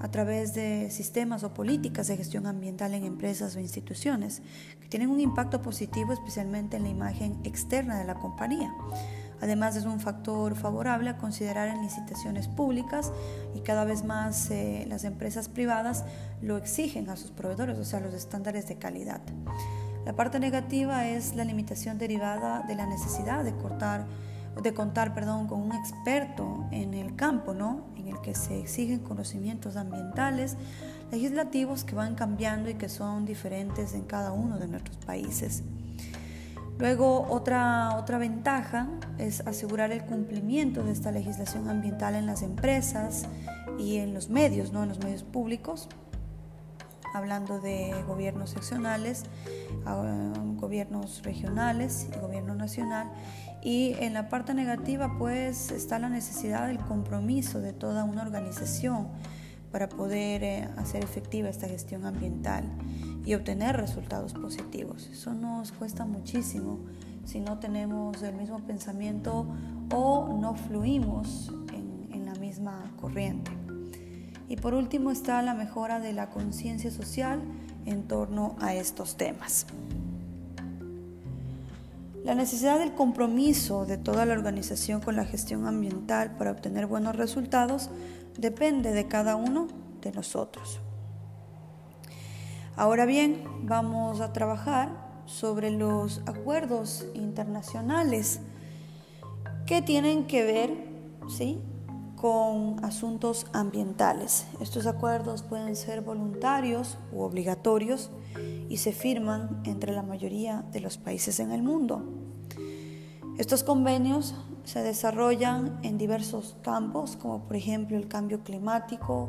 a 0.00 0.10
través 0.10 0.54
de 0.54 0.90
sistemas 0.90 1.44
o 1.44 1.54
políticas 1.54 2.08
de 2.08 2.16
gestión 2.16 2.46
ambiental 2.46 2.92
en 2.94 3.04
empresas 3.04 3.54
o 3.54 3.60
instituciones, 3.60 4.42
que 4.80 4.88
tienen 4.88 5.10
un 5.10 5.20
impacto 5.20 5.62
positivo 5.62 6.12
especialmente 6.12 6.76
en 6.76 6.82
la 6.84 6.88
imagen 6.88 7.38
externa 7.44 7.98
de 7.98 8.04
la 8.04 8.14
compañía. 8.14 8.74
Además 9.42 9.74
es 9.74 9.86
un 9.86 9.98
factor 9.98 10.54
favorable 10.54 11.10
a 11.10 11.18
considerar 11.18 11.68
en 11.68 11.82
licitaciones 11.82 12.46
públicas 12.46 13.12
y 13.56 13.60
cada 13.60 13.84
vez 13.84 14.04
más 14.04 14.50
eh, 14.52 14.86
las 14.88 15.02
empresas 15.02 15.48
privadas 15.48 16.04
lo 16.40 16.56
exigen 16.56 17.10
a 17.10 17.16
sus 17.16 17.32
proveedores, 17.32 17.76
o 17.76 17.84
sea, 17.84 17.98
los 17.98 18.14
estándares 18.14 18.68
de 18.68 18.76
calidad. 18.76 19.20
La 20.06 20.14
parte 20.14 20.38
negativa 20.38 21.08
es 21.08 21.34
la 21.34 21.44
limitación 21.44 21.98
derivada 21.98 22.62
de 22.68 22.76
la 22.76 22.86
necesidad 22.86 23.42
de 23.42 23.52
de 24.62 24.74
contar 24.74 25.14
perdón, 25.14 25.48
con 25.48 25.60
un 25.60 25.72
experto 25.72 26.66
en 26.70 26.94
el 26.94 27.16
campo, 27.16 27.52
¿no? 27.52 27.86
en 27.96 28.08
el 28.08 28.20
que 28.20 28.34
se 28.34 28.60
exigen 28.60 29.00
conocimientos 29.00 29.76
ambientales, 29.76 30.56
legislativos 31.10 31.82
que 31.82 31.94
van 31.94 32.14
cambiando 32.14 32.70
y 32.70 32.74
que 32.74 32.88
son 32.88 33.24
diferentes 33.24 33.94
en 33.94 34.04
cada 34.04 34.30
uno 34.32 34.58
de 34.58 34.68
nuestros 34.68 34.98
países. 34.98 35.64
Luego, 36.82 37.28
otra, 37.30 37.96
otra 37.96 38.18
ventaja 38.18 38.88
es 39.16 39.46
asegurar 39.46 39.92
el 39.92 40.02
cumplimiento 40.02 40.82
de 40.82 40.90
esta 40.90 41.12
legislación 41.12 41.70
ambiental 41.70 42.16
en 42.16 42.26
las 42.26 42.42
empresas 42.42 43.28
y 43.78 43.98
en 43.98 44.12
los 44.12 44.30
medios, 44.30 44.72
¿no? 44.72 44.82
en 44.82 44.88
los 44.88 44.98
medios 44.98 45.22
públicos, 45.22 45.88
hablando 47.14 47.60
de 47.60 47.94
gobiernos 48.08 48.50
seccionales, 48.50 49.22
ah, 49.86 50.32
gobiernos 50.56 51.22
regionales 51.22 52.08
y 52.12 52.18
gobierno 52.18 52.56
nacional. 52.56 53.12
Y 53.62 53.94
en 54.00 54.12
la 54.12 54.28
parte 54.28 54.52
negativa, 54.52 55.18
pues, 55.20 55.70
está 55.70 56.00
la 56.00 56.08
necesidad 56.08 56.66
del 56.66 56.80
compromiso 56.80 57.60
de 57.60 57.72
toda 57.72 58.02
una 58.02 58.22
organización 58.22 59.06
para 59.70 59.88
poder 59.88 60.42
eh, 60.42 60.68
hacer 60.78 61.04
efectiva 61.04 61.48
esta 61.48 61.68
gestión 61.68 62.06
ambiental 62.06 62.64
y 63.24 63.34
obtener 63.34 63.76
resultados 63.76 64.32
positivos. 64.34 65.08
Eso 65.12 65.34
nos 65.34 65.72
cuesta 65.72 66.04
muchísimo 66.04 66.80
si 67.24 67.40
no 67.40 67.58
tenemos 67.58 68.22
el 68.22 68.34
mismo 68.34 68.60
pensamiento 68.60 69.46
o 69.94 70.38
no 70.40 70.54
fluimos 70.54 71.52
en, 71.72 72.08
en 72.12 72.26
la 72.26 72.34
misma 72.34 72.92
corriente. 73.00 73.52
Y 74.48 74.56
por 74.56 74.74
último 74.74 75.10
está 75.10 75.40
la 75.42 75.54
mejora 75.54 76.00
de 76.00 76.12
la 76.12 76.30
conciencia 76.30 76.90
social 76.90 77.40
en 77.86 78.02
torno 78.02 78.56
a 78.60 78.74
estos 78.74 79.16
temas. 79.16 79.66
La 82.24 82.36
necesidad 82.36 82.78
del 82.78 82.94
compromiso 82.94 83.84
de 83.84 83.96
toda 83.98 84.26
la 84.26 84.34
organización 84.34 85.00
con 85.00 85.16
la 85.16 85.24
gestión 85.24 85.66
ambiental 85.66 86.36
para 86.36 86.52
obtener 86.52 86.86
buenos 86.86 87.16
resultados 87.16 87.90
depende 88.38 88.92
de 88.92 89.08
cada 89.08 89.34
uno 89.34 89.66
de 90.02 90.12
nosotros. 90.12 90.80
Ahora 92.74 93.04
bien, 93.04 93.44
vamos 93.64 94.22
a 94.22 94.32
trabajar 94.32 94.88
sobre 95.26 95.70
los 95.70 96.22
acuerdos 96.26 97.04
internacionales 97.12 98.40
que 99.66 99.82
tienen 99.82 100.26
que 100.26 100.42
ver 100.42 100.88
¿sí? 101.28 101.60
con 102.16 102.82
asuntos 102.82 103.46
ambientales. 103.52 104.46
Estos 104.58 104.86
acuerdos 104.86 105.42
pueden 105.42 105.76
ser 105.76 106.00
voluntarios 106.00 106.96
u 107.12 107.20
obligatorios 107.20 108.10
y 108.70 108.78
se 108.78 108.92
firman 108.92 109.60
entre 109.64 109.92
la 109.92 110.02
mayoría 110.02 110.64
de 110.72 110.80
los 110.80 110.96
países 110.96 111.40
en 111.40 111.52
el 111.52 111.62
mundo. 111.62 112.02
Estos 113.36 113.64
convenios 113.64 114.34
se 114.64 114.82
desarrollan 114.82 115.78
en 115.82 115.98
diversos 115.98 116.56
campos, 116.62 117.16
como 117.16 117.40
por 117.40 117.56
ejemplo 117.56 117.98
el 117.98 118.08
cambio 118.08 118.42
climático, 118.42 119.28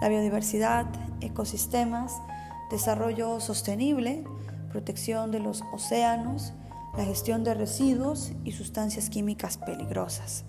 la 0.00 0.08
biodiversidad, 0.08 0.86
ecosistemas, 1.20 2.12
desarrollo 2.70 3.40
sostenible, 3.40 4.24
protección 4.70 5.30
de 5.30 5.40
los 5.40 5.62
océanos, 5.72 6.52
la 6.96 7.04
gestión 7.04 7.44
de 7.44 7.54
residuos 7.54 8.32
y 8.44 8.52
sustancias 8.52 9.10
químicas 9.10 9.58
peligrosas. 9.58 10.44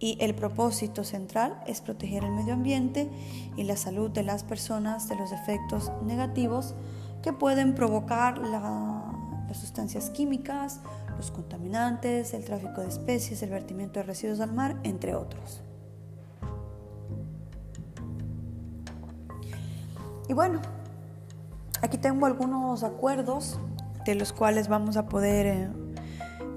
Y 0.00 0.16
el 0.20 0.34
propósito 0.34 1.02
central 1.02 1.60
es 1.66 1.80
proteger 1.80 2.24
el 2.24 2.30
medio 2.30 2.54
ambiente 2.54 3.10
y 3.56 3.64
la 3.64 3.76
salud 3.76 4.10
de 4.10 4.22
las 4.22 4.44
personas 4.44 5.08
de 5.08 5.16
los 5.16 5.32
efectos 5.32 5.90
negativos 6.04 6.74
que 7.22 7.32
pueden 7.32 7.74
provocar 7.74 8.38
las 8.38 9.56
sustancias 9.58 10.10
químicas, 10.10 10.80
los 11.16 11.32
contaminantes, 11.32 12.32
el 12.32 12.44
tráfico 12.44 12.80
de 12.80 12.88
especies, 12.88 13.42
el 13.42 13.50
vertimiento 13.50 13.98
de 13.98 14.04
residuos 14.04 14.38
al 14.38 14.52
mar, 14.52 14.78
entre 14.84 15.16
otros. 15.16 15.62
Y 20.28 20.34
bueno, 20.34 20.60
Aquí 21.80 21.96
tengo 21.96 22.26
algunos 22.26 22.82
acuerdos 22.82 23.58
de 24.04 24.14
los 24.14 24.32
cuales 24.32 24.68
vamos 24.68 24.96
a 24.96 25.06
poder 25.06 25.46
eh, 25.46 25.68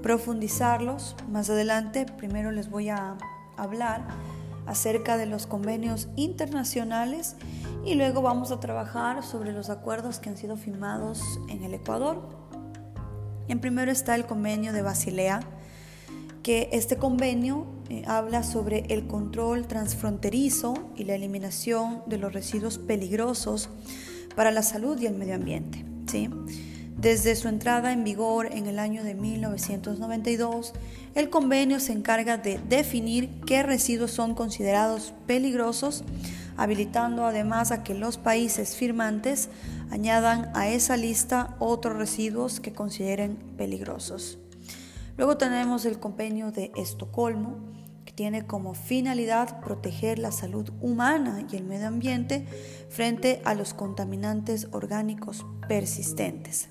profundizarlos 0.02 1.16
más 1.28 1.48
adelante. 1.48 2.06
Primero 2.06 2.50
les 2.50 2.70
voy 2.70 2.88
a 2.88 3.16
hablar 3.56 4.02
acerca 4.66 5.16
de 5.16 5.26
los 5.26 5.46
convenios 5.46 6.08
internacionales 6.16 7.36
y 7.84 7.94
luego 7.94 8.22
vamos 8.22 8.50
a 8.50 8.60
trabajar 8.60 9.22
sobre 9.22 9.52
los 9.52 9.70
acuerdos 9.70 10.18
que 10.18 10.28
han 10.28 10.36
sido 10.36 10.56
firmados 10.56 11.20
en 11.48 11.62
el 11.62 11.74
Ecuador. 11.74 12.28
En 13.48 13.60
primero 13.60 13.92
está 13.92 14.14
el 14.14 14.26
convenio 14.26 14.72
de 14.72 14.82
Basilea, 14.82 15.40
que 16.42 16.68
este 16.72 16.96
convenio 16.96 17.66
eh, 17.88 18.02
habla 18.06 18.42
sobre 18.42 18.86
el 18.88 19.06
control 19.06 19.66
transfronterizo 19.66 20.74
y 20.96 21.04
la 21.04 21.14
eliminación 21.14 22.02
de 22.06 22.18
los 22.18 22.32
residuos 22.32 22.78
peligrosos 22.78 23.68
para 24.34 24.50
la 24.50 24.62
salud 24.62 24.98
y 25.00 25.06
el 25.06 25.14
medio 25.14 25.34
ambiente. 25.34 25.84
¿sí? 26.06 26.28
Desde 26.96 27.34
su 27.34 27.48
entrada 27.48 27.92
en 27.92 28.04
vigor 28.04 28.46
en 28.52 28.66
el 28.66 28.78
año 28.78 29.02
de 29.02 29.14
1992, 29.14 30.72
el 31.14 31.30
convenio 31.30 31.80
se 31.80 31.92
encarga 31.92 32.36
de 32.36 32.60
definir 32.68 33.28
qué 33.46 33.62
residuos 33.62 34.12
son 34.12 34.34
considerados 34.34 35.12
peligrosos, 35.26 36.04
habilitando 36.56 37.26
además 37.26 37.72
a 37.72 37.82
que 37.82 37.94
los 37.94 38.18
países 38.18 38.76
firmantes 38.76 39.48
añadan 39.90 40.50
a 40.54 40.68
esa 40.68 40.96
lista 40.96 41.56
otros 41.58 41.96
residuos 41.96 42.60
que 42.60 42.72
consideren 42.72 43.36
peligrosos. 43.56 44.38
Luego 45.16 45.36
tenemos 45.36 45.84
el 45.84 45.98
convenio 45.98 46.52
de 46.52 46.72
Estocolmo, 46.76 47.58
tiene 48.14 48.46
como 48.46 48.74
finalidad 48.74 49.60
proteger 49.60 50.18
la 50.18 50.32
salud 50.32 50.70
humana 50.80 51.46
y 51.50 51.56
el 51.56 51.64
medio 51.64 51.88
ambiente 51.88 52.46
frente 52.88 53.40
a 53.44 53.54
los 53.54 53.74
contaminantes 53.74 54.68
orgánicos 54.72 55.46
persistentes. 55.68 56.68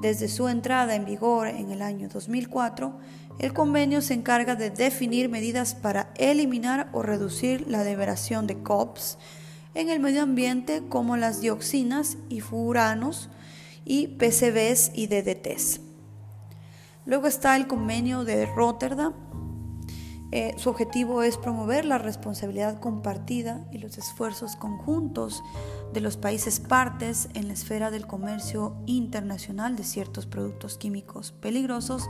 Desde 0.00 0.28
su 0.28 0.48
entrada 0.48 0.94
en 0.94 1.04
vigor 1.04 1.48
en 1.48 1.70
el 1.70 1.82
año 1.82 2.08
2004, 2.08 2.98
el 3.38 3.52
convenio 3.52 4.00
se 4.00 4.14
encarga 4.14 4.54
de 4.54 4.70
definir 4.70 5.28
medidas 5.28 5.74
para 5.74 6.10
eliminar 6.16 6.88
o 6.92 7.02
reducir 7.02 7.66
la 7.68 7.84
liberación 7.84 8.46
de 8.46 8.62
COPS 8.62 9.18
en 9.74 9.88
el 9.88 10.00
medio 10.00 10.22
ambiente 10.22 10.82
como 10.88 11.16
las 11.16 11.40
dioxinas 11.40 12.16
y 12.28 12.40
furanos 12.40 13.28
y 13.84 14.08
PCBs 14.08 14.92
y 14.94 15.06
DDTs. 15.06 15.80
Luego 17.06 17.26
está 17.26 17.56
el 17.56 17.66
convenio 17.66 18.24
de 18.24 18.46
Rotterdam 18.46 19.14
eh, 20.32 20.54
su 20.58 20.70
objetivo 20.70 21.22
es 21.22 21.36
promover 21.36 21.84
la 21.84 21.98
responsabilidad 21.98 22.78
compartida 22.78 23.66
y 23.72 23.78
los 23.78 23.98
esfuerzos 23.98 24.54
conjuntos 24.54 25.42
de 25.92 26.00
los 26.00 26.16
países 26.16 26.60
partes 26.60 27.28
en 27.34 27.48
la 27.48 27.54
esfera 27.54 27.90
del 27.90 28.06
comercio 28.06 28.76
internacional 28.86 29.74
de 29.74 29.82
ciertos 29.82 30.26
productos 30.26 30.78
químicos 30.78 31.32
peligrosos 31.32 32.08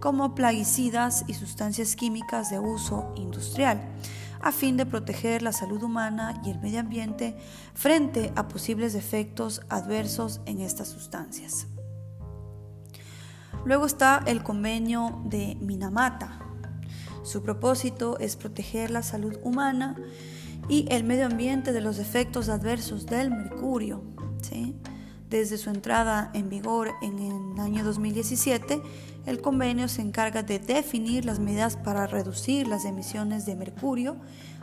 como 0.00 0.34
plaguicidas 0.34 1.24
y 1.28 1.34
sustancias 1.34 1.94
químicas 1.94 2.50
de 2.50 2.58
uso 2.58 3.12
industrial, 3.14 3.80
a 4.40 4.50
fin 4.50 4.76
de 4.76 4.84
proteger 4.84 5.42
la 5.42 5.52
salud 5.52 5.84
humana 5.84 6.42
y 6.44 6.50
el 6.50 6.58
medio 6.58 6.80
ambiente 6.80 7.36
frente 7.74 8.32
a 8.34 8.48
posibles 8.48 8.96
efectos 8.96 9.60
adversos 9.68 10.40
en 10.46 10.60
estas 10.60 10.88
sustancias. 10.88 11.68
Luego 13.64 13.86
está 13.86 14.24
el 14.26 14.42
convenio 14.42 15.22
de 15.26 15.56
Minamata, 15.60 16.40
su 17.22 17.42
propósito 17.42 18.18
es 18.18 18.36
proteger 18.36 18.90
la 18.90 19.02
salud 19.02 19.36
humana 19.42 19.96
y 20.68 20.86
el 20.90 21.04
medio 21.04 21.26
ambiente 21.26 21.72
de 21.72 21.80
los 21.80 21.98
efectos 21.98 22.48
adversos 22.48 23.06
del 23.06 23.30
mercurio. 23.30 24.02
Desde 25.32 25.56
su 25.56 25.70
entrada 25.70 26.30
en 26.34 26.50
vigor 26.50 26.90
en 27.00 27.18
el 27.18 27.58
año 27.58 27.84
2017, 27.84 28.82
el 29.24 29.40
convenio 29.40 29.88
se 29.88 30.02
encarga 30.02 30.42
de 30.42 30.58
definir 30.58 31.24
las 31.24 31.38
medidas 31.38 31.76
para 31.76 32.06
reducir 32.06 32.68
las 32.68 32.84
emisiones 32.84 33.46
de 33.46 33.56
mercurio 33.56 34.16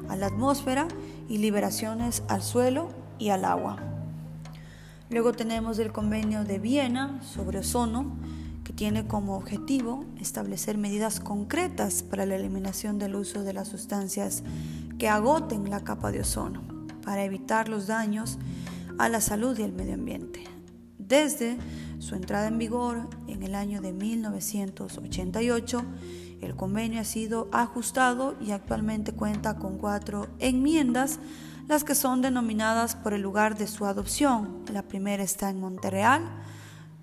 a 0.10 0.16
la 0.16 0.28
atmósfera 0.28 0.88
y 1.28 1.40
liberaciones 1.40 2.22
al 2.28 2.44
suelo 2.44 2.90
y 3.18 3.30
al 3.30 3.46
agua. 3.46 3.78
Luego 5.10 5.32
tenemos 5.34 5.80
el 5.80 5.92
convenio 5.92 6.44
de 6.44 6.60
Viena 6.60 7.20
sobre 7.24 7.60
ozono, 7.60 8.16
tiene 8.74 9.08
como 9.08 9.36
objetivo 9.36 10.06
establecer 10.20 10.78
medidas 10.78 11.20
concretas 11.20 12.04
para 12.04 12.26
la 12.26 12.36
eliminación 12.36 13.00
del 13.00 13.16
uso 13.16 13.44
de 13.44 13.54
las 13.54 13.68
sustancias 13.68 14.44
que 14.98 15.10
agoten 15.10 15.70
la 15.70 15.84
capa 15.84 16.12
de 16.12 16.22
ozono 16.22 16.62
para 17.04 17.24
evitar 17.24 17.70
los 17.70 17.88
daños 17.88 18.38
a 18.98 19.10
la 19.10 19.22
salud 19.22 19.58
y 19.58 19.64
al 19.64 19.72
medio 19.72 19.96
ambiente. 19.96 20.44
Desde 20.98 21.58
su 22.00 22.16
entrada 22.16 22.48
en 22.48 22.58
vigor 22.58 23.10
en 23.28 23.44
el 23.44 23.56
año 23.56 23.82
de 23.82 23.94
1988, 23.94 25.84
el 26.42 26.56
convenio 26.56 27.02
ha 27.02 27.06
sido 27.06 27.50
ajustado 27.52 28.36
y 28.40 28.52
actualmente 28.52 29.14
cuenta 29.14 29.58
con 29.58 29.78
cuatro 29.78 30.28
enmiendas, 30.40 31.20
las 31.68 31.84
que 31.84 31.96
son 31.96 32.22
denominadas 32.22 32.96
por 32.96 33.14
el 33.14 33.22
lugar 33.22 33.58
de 33.58 33.68
su 33.68 33.86
adopción. 33.86 34.64
La 34.72 34.84
primera 34.84 35.24
está 35.24 35.50
en 35.50 35.60
Montreal, 35.60 36.22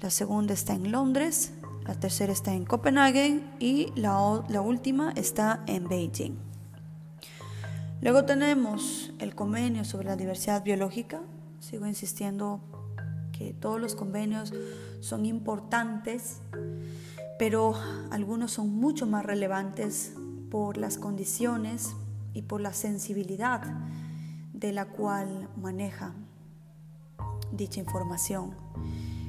la 0.00 0.10
segunda 0.10 0.54
está 0.54 0.74
en 0.74 0.92
Londres, 0.92 1.52
la 1.86 1.94
tercera 1.94 2.32
está 2.32 2.52
en 2.52 2.64
Copenhague 2.64 3.42
y 3.60 3.92
la, 3.94 4.18
última 4.60 5.12
está 5.12 5.62
en 5.66 5.88
Beijing. 5.88 6.34
Luego 8.00 8.24
tenemos 8.24 9.12
el 9.20 9.34
convenio 9.34 9.84
sobre 9.84 10.08
la 10.08 10.16
diversidad 10.16 10.64
biológica. 10.64 11.22
Sigo 11.60 11.86
insistiendo 11.86 12.60
que 13.32 13.52
todos 13.52 13.80
los 13.80 13.94
convenios 13.94 14.52
son 15.00 15.26
importantes, 15.26 16.40
pero 17.38 17.74
algunos 18.10 18.52
son 18.52 18.74
mucho 18.74 19.06
más 19.06 19.24
relevantes 19.24 20.14
por 20.50 20.78
las 20.78 20.98
condiciones 20.98 21.94
y 22.34 22.42
por 22.42 22.60
la 22.60 22.72
sensibilidad 22.72 23.62
de 24.52 24.72
la 24.72 24.86
cual 24.86 25.48
maneja 25.56 26.14
dicha 27.52 27.78
información. 27.78 28.54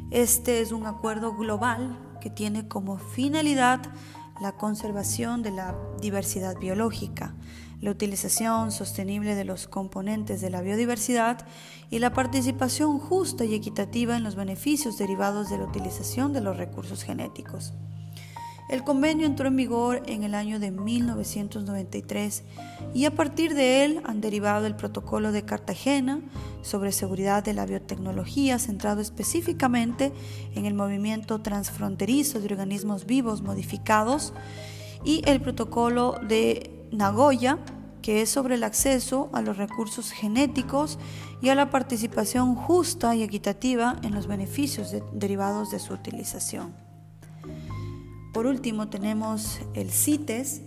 Este 0.09 0.61
es 0.61 0.71
un 0.71 0.85
acuerdo 0.85 1.35
global 1.35 2.06
que 2.27 2.33
tiene 2.33 2.67
como 2.67 2.97
finalidad 2.97 3.79
la 4.41 4.51
conservación 4.51 5.43
de 5.43 5.51
la 5.51 5.77
diversidad 6.01 6.57
biológica, 6.59 7.33
la 7.79 7.89
utilización 7.89 8.73
sostenible 8.73 9.33
de 9.33 9.45
los 9.45 9.69
componentes 9.69 10.41
de 10.41 10.49
la 10.49 10.61
biodiversidad 10.61 11.47
y 11.89 11.99
la 11.99 12.11
participación 12.11 12.99
justa 12.99 13.45
y 13.45 13.55
equitativa 13.55 14.17
en 14.17 14.23
los 14.23 14.35
beneficios 14.35 14.97
derivados 14.97 15.49
de 15.49 15.57
la 15.57 15.63
utilización 15.63 16.33
de 16.33 16.41
los 16.41 16.57
recursos 16.57 17.01
genéticos. 17.03 17.71
El 18.69 18.83
convenio 18.83 19.25
entró 19.25 19.47
en 19.47 19.55
vigor 19.55 20.03
en 20.07 20.23
el 20.23 20.35
año 20.35 20.59
de 20.59 20.71
1993 20.71 22.43
y 22.93 23.05
a 23.05 23.15
partir 23.15 23.53
de 23.53 23.85
él 23.85 24.01
han 24.03 24.19
derivado 24.19 24.65
el 24.65 24.75
protocolo 24.75 25.31
de 25.31 25.43
Cartagena 25.43 26.19
sobre 26.63 26.91
seguridad 26.91 27.43
de 27.43 27.53
la 27.53 27.65
biotecnología 27.65 28.59
centrado 28.59 28.99
específicamente 28.99 30.11
en 30.53 30.65
el 30.65 30.73
movimiento 30.73 31.39
transfronterizo 31.39 32.41
de 32.41 32.45
organismos 32.47 33.05
vivos 33.05 33.41
modificados 33.41 34.33
y 35.05 35.21
el 35.25 35.39
protocolo 35.39 36.19
de 36.27 36.87
Nagoya 36.91 37.59
que 38.01 38.21
es 38.21 38.29
sobre 38.29 38.55
el 38.55 38.63
acceso 38.63 39.29
a 39.33 39.41
los 39.41 39.57
recursos 39.57 40.11
genéticos 40.11 40.97
y 41.41 41.49
a 41.49 41.55
la 41.55 41.69
participación 41.69 42.55
justa 42.55 43.15
y 43.15 43.23
equitativa 43.23 43.97
en 44.01 44.13
los 44.13 44.27
beneficios 44.27 44.93
derivados 45.13 45.71
de 45.71 45.79
su 45.79 45.93
utilización. 45.93 46.86
Por 48.37 48.45
último 48.45 48.87
tenemos 48.87 49.59
el 49.73 49.89
CITES, 49.89 50.61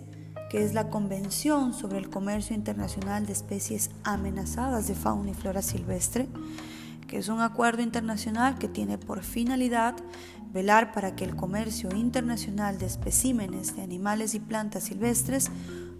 que 0.49 0.61
es 0.61 0.73
la 0.73 0.89
Convención 0.89 1.73
sobre 1.73 1.99
el 1.99 2.09
Comercio 2.09 2.53
Internacional 2.53 3.25
de 3.25 3.31
Especies 3.31 3.91
Amenazadas 4.03 4.89
de 4.89 4.93
Fauna 4.93 5.31
y 5.31 5.33
Flora 5.33 5.61
Silvestre, 5.61 6.27
que 7.07 7.17
es 7.17 7.29
un 7.29 7.39
acuerdo 7.39 7.81
internacional 7.81 8.57
que 8.57 8.67
tiene 8.67 8.97
por 8.97 9.23
finalidad 9.23 9.95
velar 10.51 10.91
para 10.91 11.15
que 11.15 11.23
el 11.23 11.37
comercio 11.37 11.95
internacional 11.95 12.77
de 12.77 12.87
especímenes 12.87 13.73
de 13.73 13.83
animales 13.83 14.35
y 14.35 14.41
plantas 14.41 14.83
silvestres 14.83 15.49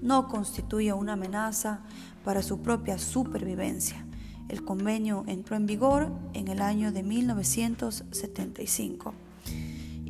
no 0.02 0.28
constituya 0.28 0.96
una 0.96 1.14
amenaza 1.14 1.84
para 2.26 2.44
su 2.44 2.62
propia 2.62 2.98
supervivencia. 2.98 4.06
El 4.50 4.66
convenio 4.66 5.24
entró 5.26 5.56
en 5.56 5.68
vigor 5.68 6.12
en 6.34 6.50
el 6.50 6.62
año 6.62 6.92
de 6.92 7.04
1975. 7.04 9.14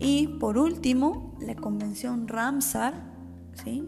Y 0.04 0.28
por 0.28 0.58
último, 0.58 1.38
la 1.40 1.56
Convención 1.56 2.28
Ramsar, 2.28 3.04
¿sí? 3.64 3.88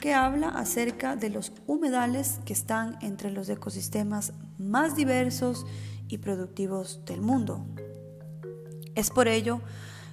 que 0.00 0.12
habla 0.12 0.48
acerca 0.48 1.14
de 1.14 1.30
los 1.30 1.52
humedales 1.68 2.40
que 2.44 2.52
están 2.52 2.98
entre 3.00 3.30
los 3.30 3.48
ecosistemas 3.48 4.32
más 4.58 4.96
diversos 4.96 5.64
y 6.08 6.18
productivos 6.18 7.02
del 7.06 7.20
mundo. 7.20 7.64
Es 8.96 9.10
por 9.10 9.28
ello 9.28 9.60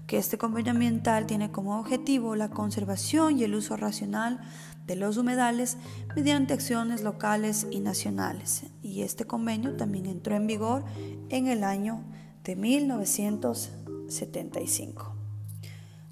que 0.05 0.19
este 0.19 0.37
convenio 0.37 0.73
ambiental 0.73 1.25
tiene 1.25 1.51
como 1.51 1.79
objetivo 1.79 2.35
la 2.35 2.51
conservación 2.51 3.39
y 3.39 3.43
el 3.43 3.55
uso 3.55 3.77
racional 3.77 4.41
de 4.85 4.95
los 4.95 5.17
humedales 5.17 5.77
mediante 6.15 6.53
acciones 6.53 7.01
locales 7.01 7.65
y 7.71 7.79
nacionales. 7.79 8.65
Y 8.83 9.01
este 9.01 9.25
convenio 9.25 9.75
también 9.75 10.05
entró 10.05 10.35
en 10.35 10.45
vigor 10.45 10.85
en 11.29 11.47
el 11.47 11.63
año 11.63 12.03
de 12.43 12.55
1975. 12.55 15.20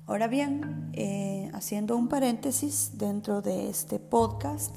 Ahora 0.10 0.28
bien, 0.28 0.90
eh, 0.94 1.52
haciendo 1.54 1.96
un 1.96 2.08
paréntesis 2.08 2.94
dentro 2.96 3.44
de 3.44 3.70
este 3.70 4.00
podcast, 4.00 4.76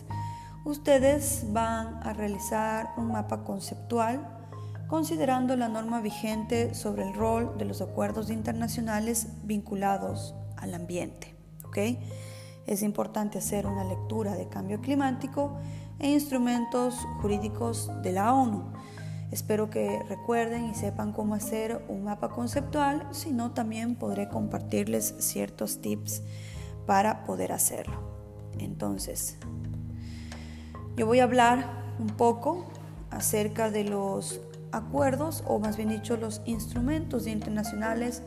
ustedes 0.66 1.46
van 1.48 2.06
a 2.06 2.12
realizar 2.12 2.90
un 2.98 3.12
mapa 3.12 3.42
conceptual 3.42 4.28
considerando 4.88 5.56
la 5.56 5.70
norma 5.70 6.02
vigente 6.02 6.74
sobre 6.74 7.08
el 7.08 7.14
rol 7.14 7.56
de 7.56 7.64
los 7.64 7.80
acuerdos 7.80 8.28
internacionales 8.28 9.26
vinculados 9.44 10.34
al 10.58 10.74
ambiente. 10.74 11.34
Es 12.66 12.82
importante 12.82 13.38
hacer 13.38 13.66
una 13.66 13.84
lectura 13.84 14.34
de 14.34 14.50
cambio 14.50 14.82
climático 14.82 15.56
e 15.98 16.10
instrumentos 16.10 16.94
jurídicos 17.22 17.90
de 18.02 18.12
la 18.12 18.34
ONU 18.34 18.70
Espero 19.32 19.70
que 19.70 20.02
recuerden 20.10 20.68
y 20.68 20.74
sepan 20.74 21.12
cómo 21.12 21.34
hacer 21.34 21.82
un 21.88 22.04
mapa 22.04 22.28
conceptual, 22.28 23.08
si 23.12 23.32
no 23.32 23.52
también 23.52 23.94
podré 23.96 24.28
compartirles 24.28 25.14
ciertos 25.20 25.80
tips 25.80 26.22
para 26.86 27.24
poder 27.24 27.50
hacerlo. 27.50 27.94
Entonces, 28.58 29.38
yo 30.96 31.06
voy 31.06 31.20
a 31.20 31.24
hablar 31.24 31.64
un 31.98 32.08
poco 32.08 32.66
acerca 33.10 33.70
de 33.70 33.84
los 33.84 34.42
acuerdos 34.70 35.42
o 35.46 35.58
más 35.58 35.78
bien 35.78 35.88
dicho 35.88 36.18
los 36.18 36.42
instrumentos 36.44 37.26
internacionales 37.26 38.22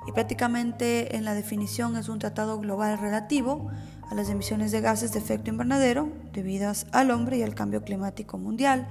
Y 0.07 0.13
prácticamente 0.13 1.17
en 1.17 1.25
la 1.25 1.35
definición 1.35 1.97
es 1.97 2.09
un 2.09 2.19
tratado 2.19 2.59
global 2.59 2.99
relativo 2.99 3.71
a 4.11 4.15
las 4.15 4.29
emisiones 4.29 4.73
de 4.73 4.81
gases 4.81 5.13
de 5.13 5.19
efecto 5.19 5.51
invernadero 5.51 6.09
debidas 6.33 6.87
al 6.93 7.11
hombre 7.11 7.39
y 7.39 7.43
al 7.43 7.55
cambio 7.55 7.83
climático 7.85 8.39
mundial. 8.39 8.89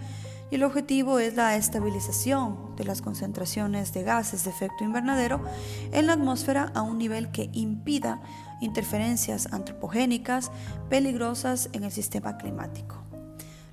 Y 0.52 0.56
el 0.56 0.64
objetivo 0.64 1.20
es 1.20 1.36
la 1.36 1.56
estabilización 1.56 2.76
de 2.76 2.86
las 2.86 3.02
concentraciones 3.02 3.94
de 3.94 4.04
gases 4.04 4.46
de 4.46 4.50
efecto 4.50 4.84
invernadero 4.84 5.44
en 5.92 6.08
la 6.08 6.14
atmósfera 6.14 6.72
a 6.74 6.82
un 6.82 6.98
nivel 6.98 7.32
que 7.32 7.50
impida 7.54 8.22
interferencias 8.62 9.52
antropogénicas 9.52 10.52
peligrosas 10.90 11.70
en 11.74 11.84
el 11.84 11.92
sistema 11.92 12.38
climático. 12.38 13.09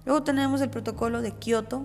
Luego 0.07 0.23
tenemos 0.23 0.61
el 0.61 0.71
protocolo 0.71 1.21
de 1.21 1.33
Kioto, 1.33 1.83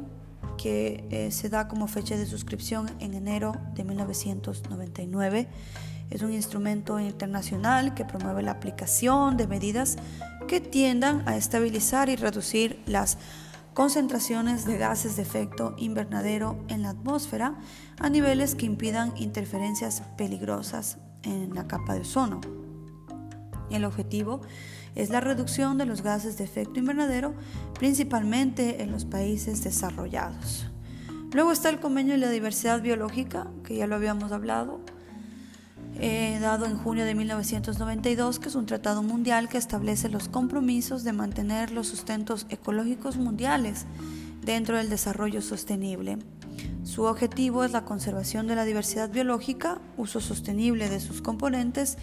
que 0.55 1.07
eh, 1.09 1.31
se 1.31 1.49
da 1.49 1.67
como 1.67 1.87
fecha 1.87 2.15
de 2.15 2.27
suscripción 2.27 2.87
en 2.99 3.15
enero 3.15 3.53
de 3.73 3.83
1999. 3.83 5.47
Es 6.11 6.21
un 6.21 6.31
instrumento 6.31 6.99
internacional 6.99 7.95
que 7.95 8.05
promueve 8.05 8.43
la 8.43 8.51
aplicación 8.51 9.37
de 9.37 9.47
medidas 9.47 9.97
que 10.47 10.61
tiendan 10.61 11.27
a 11.27 11.35
estabilizar 11.35 12.09
y 12.09 12.15
reducir 12.15 12.79
las 12.85 13.17
concentraciones 13.73 14.65
de 14.65 14.77
gases 14.77 15.15
de 15.15 15.23
efecto 15.23 15.73
invernadero 15.79 16.63
en 16.67 16.83
la 16.83 16.89
atmósfera 16.89 17.55
a 17.97 18.09
niveles 18.09 18.53
que 18.53 18.67
impidan 18.67 19.13
interferencias 19.17 20.03
peligrosas 20.15 20.99
en 21.23 21.55
la 21.55 21.65
capa 21.65 21.95
de 21.95 22.01
ozono. 22.01 22.39
El 23.71 23.85
objetivo 23.85 24.41
la 24.95 25.21
reducción 25.21 25.77
de 25.77 25.85
los 25.85 26.01
gases 26.01 26.37
de 26.37 26.43
efecto 26.43 26.79
invernadero, 26.79 27.33
principalmente 27.79 28.83
en 28.83 28.91
los 28.91 29.05
países 29.05 29.63
desarrollados. 29.63 30.67
Luego 31.33 31.51
está 31.51 31.69
el 31.69 31.79
convenio 31.79 32.13
de 32.13 32.19
la 32.19 32.29
diversidad 32.29 32.81
biológica, 32.81 33.47
que 33.63 33.75
ya 33.75 33.87
lo 33.87 33.95
habíamos 33.95 34.31
hablado, 34.31 34.81
eh, 35.95 36.39
dado 36.41 36.65
en 36.65 36.77
junio 36.77 37.05
de 37.05 37.15
1992, 37.15 38.39
que 38.39 38.49
es 38.49 38.55
un 38.55 38.65
tratado 38.65 39.01
mundial 39.01 39.47
que 39.47 39.57
establece 39.57 40.09
los 40.09 40.27
compromisos 40.27 41.03
de 41.03 41.13
mantener 41.13 41.71
los 41.71 41.87
sustentos 41.87 42.47
ecológicos 42.49 43.17
mundiales 43.17 43.85
dentro 44.43 44.77
del 44.77 44.89
desarrollo 44.89 45.41
sostenible. 45.41 46.17
Su 46.83 47.03
objetivo 47.03 47.63
es 47.63 47.71
la 47.71 47.85
conservación 47.85 48.47
de 48.47 48.55
la 48.55 48.65
diversidad 48.65 49.09
biológica, 49.09 49.79
uso 49.97 50.19
sostenible 50.19 50.89
de 50.89 50.99
sus 50.99 51.21
componentes 51.21 51.97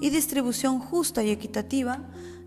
y 0.00 0.10
distribución 0.10 0.80
justa 0.80 1.22
y 1.22 1.30
equitativa 1.30 2.00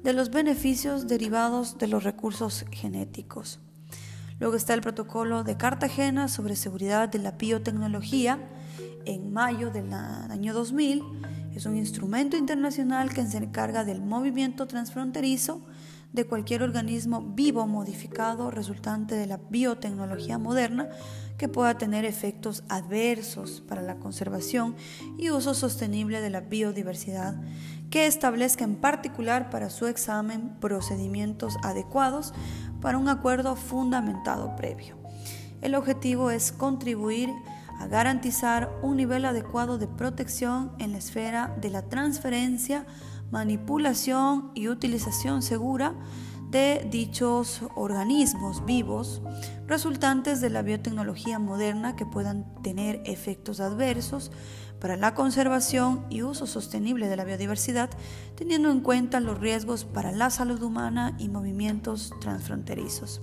de 0.06 0.14
los 0.14 0.30
beneficios 0.30 1.08
derivados 1.08 1.80
de 1.80 1.88
los 1.88 2.04
recursos 2.04 2.64
genéticos. 2.72 3.60
Luego 4.40 4.56
está 4.56 4.76
el 4.76 4.82
protocolo 4.82 5.44
de 5.44 5.58
Cartagena 5.58 6.28
sobre 6.28 6.56
seguridad 6.56 7.10
de 7.10 7.18
la 7.18 7.32
biotecnología. 7.32 8.38
en 9.08 9.32
mayo 9.32 9.70
del 9.70 9.94
año 9.94 10.54
2000. 10.54 11.04
Es 11.56 11.66
un 11.68 11.78
instrumento 11.78 12.38
internacional 12.38 13.14
que 13.14 13.26
se 13.26 13.38
encarga 13.38 13.84
del 13.84 14.02
movimiento 14.02 14.68
transfronterizo 14.68 15.62
de 16.16 16.26
cualquier 16.26 16.64
organismo 16.64 17.22
vivo 17.22 17.68
modificado 17.68 18.50
resultante 18.50 19.16
de 19.16 19.28
la 19.28 19.40
biotecnología 19.50 20.38
moderna 20.38 20.90
que 21.38 21.50
pueda 21.50 21.78
tener 21.78 22.06
efectos 22.06 22.64
adversos 22.70 23.62
para 23.68 23.82
la 23.82 23.98
conservación 23.98 24.76
y 25.18 25.30
uso 25.30 25.54
sostenible 25.54 26.22
de 26.22 26.30
la 26.30 26.40
biodiversidad, 26.40 27.36
que 27.90 28.08
establezca 28.08 28.64
en 28.64 28.76
particular 28.76 29.50
para 29.50 29.70
su 29.70 29.88
examen 29.88 30.56
procedimientos 30.60 31.58
adecuados 31.64 32.34
para 32.82 32.98
un 32.98 33.10
acuerdo 33.10 33.56
fundamentado 33.56 34.56
previo. 34.56 34.98
El 35.62 35.76
objetivo 35.76 36.32
es 36.32 36.52
contribuir 36.52 37.30
a 37.80 37.88
garantizar 37.88 38.72
un 38.82 38.98
nivel 38.98 39.26
adecuado 39.26 39.78
de 39.78 39.88
protección 39.88 40.72
en 40.80 40.92
la 40.92 41.00
esfera 41.00 41.56
de 41.60 41.70
la 41.70 41.84
transferencia, 41.84 42.86
manipulación 43.32 44.52
y 44.54 44.68
utilización 44.68 45.42
segura 45.42 45.94
de 46.50 46.88
dichos 46.90 47.62
organismos 47.76 48.66
vivos 48.66 49.22
resultantes 49.68 50.42
de 50.42 50.50
la 50.50 50.62
biotecnología 50.62 51.40
moderna 51.40 51.96
que 51.96 52.06
puedan 52.06 52.46
tener 52.62 53.02
efectos 53.06 53.60
adversos 53.60 54.32
para 54.80 54.98
la 54.98 55.16
conservación 55.16 56.06
y 56.10 56.22
uso 56.22 56.48
sostenible 56.48 57.08
de 57.08 57.16
la 57.16 57.24
biodiversidad, 57.24 57.90
teniendo 58.36 58.70
en 58.70 58.82
cuenta 58.82 59.20
los 59.20 59.40
riesgos 59.40 59.86
para 59.86 60.12
la 60.12 60.30
salud 60.30 60.62
humana 60.62 61.16
y 61.18 61.30
movimientos 61.30 62.14
transfronterizos. 62.22 63.22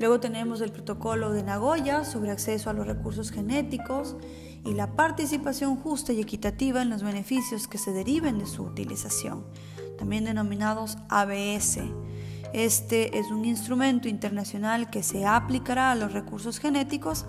Luego 0.00 0.18
tenemos 0.18 0.60
el 0.60 0.72
protocolo 0.72 1.30
de 1.30 1.44
Nagoya 1.44 2.04
sobre 2.04 2.32
acceso 2.32 2.70
a 2.70 2.72
los 2.72 2.86
recursos 2.86 3.30
genéticos 3.30 4.16
y 4.64 4.74
la 4.74 4.96
participación 4.96 5.76
justa 5.76 6.12
y 6.12 6.20
equitativa 6.20 6.82
en 6.82 6.90
los 6.90 7.02
beneficios 7.02 7.68
que 7.68 7.78
se 7.78 7.92
deriven 7.92 8.38
de 8.38 8.46
su 8.46 8.64
utilización, 8.64 9.44
también 10.02 10.24
denominados 10.24 10.98
ABS. 11.10 11.78
Este 12.52 13.20
es 13.20 13.30
un 13.30 13.44
instrumento 13.44 14.08
internacional 14.08 14.90
que 14.90 15.04
se 15.04 15.26
aplicará 15.26 15.92
a 15.92 15.94
los 15.94 16.12
recursos 16.12 16.58
genéticos 16.58 17.24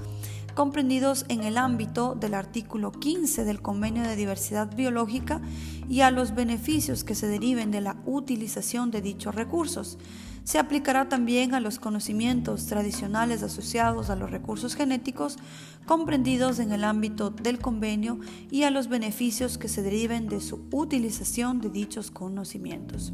comprendidos 0.55 1.25
en 1.29 1.43
el 1.43 1.59
ámbito 1.59 2.15
del 2.15 2.33
artículo 2.33 2.91
15 2.91 3.45
del 3.45 3.61
Convenio 3.61 4.01
de 4.01 4.15
Diversidad 4.15 4.75
Biológica 4.75 5.39
y 5.87 6.01
a 6.01 6.09
los 6.09 6.33
beneficios 6.33 7.03
que 7.03 7.13
se 7.13 7.27
deriven 7.27 7.69
de 7.69 7.81
la 7.81 7.97
utilización 8.07 8.89
de 8.89 9.03
dichos 9.03 9.35
recursos 9.35 9.99
se 10.43 10.59
aplicará 10.59 11.07
también 11.09 11.53
a 11.53 11.59
los 11.59 11.79
conocimientos 11.79 12.65
tradicionales 12.65 13.43
asociados 13.43 14.09
a 14.09 14.15
los 14.15 14.31
recursos 14.31 14.75
genéticos 14.75 15.37
comprendidos 15.85 16.59
en 16.59 16.71
el 16.71 16.83
ámbito 16.83 17.29
del 17.29 17.59
convenio 17.59 18.19
y 18.51 18.63
a 18.63 18.71
los 18.71 18.87
beneficios 18.87 19.57
que 19.57 19.67
se 19.67 19.81
deriven 19.81 20.27
de 20.27 20.41
su 20.41 20.67
utilización 20.71 21.61
de 21.61 21.69
dichos 21.69 22.11
conocimientos. 22.11 23.13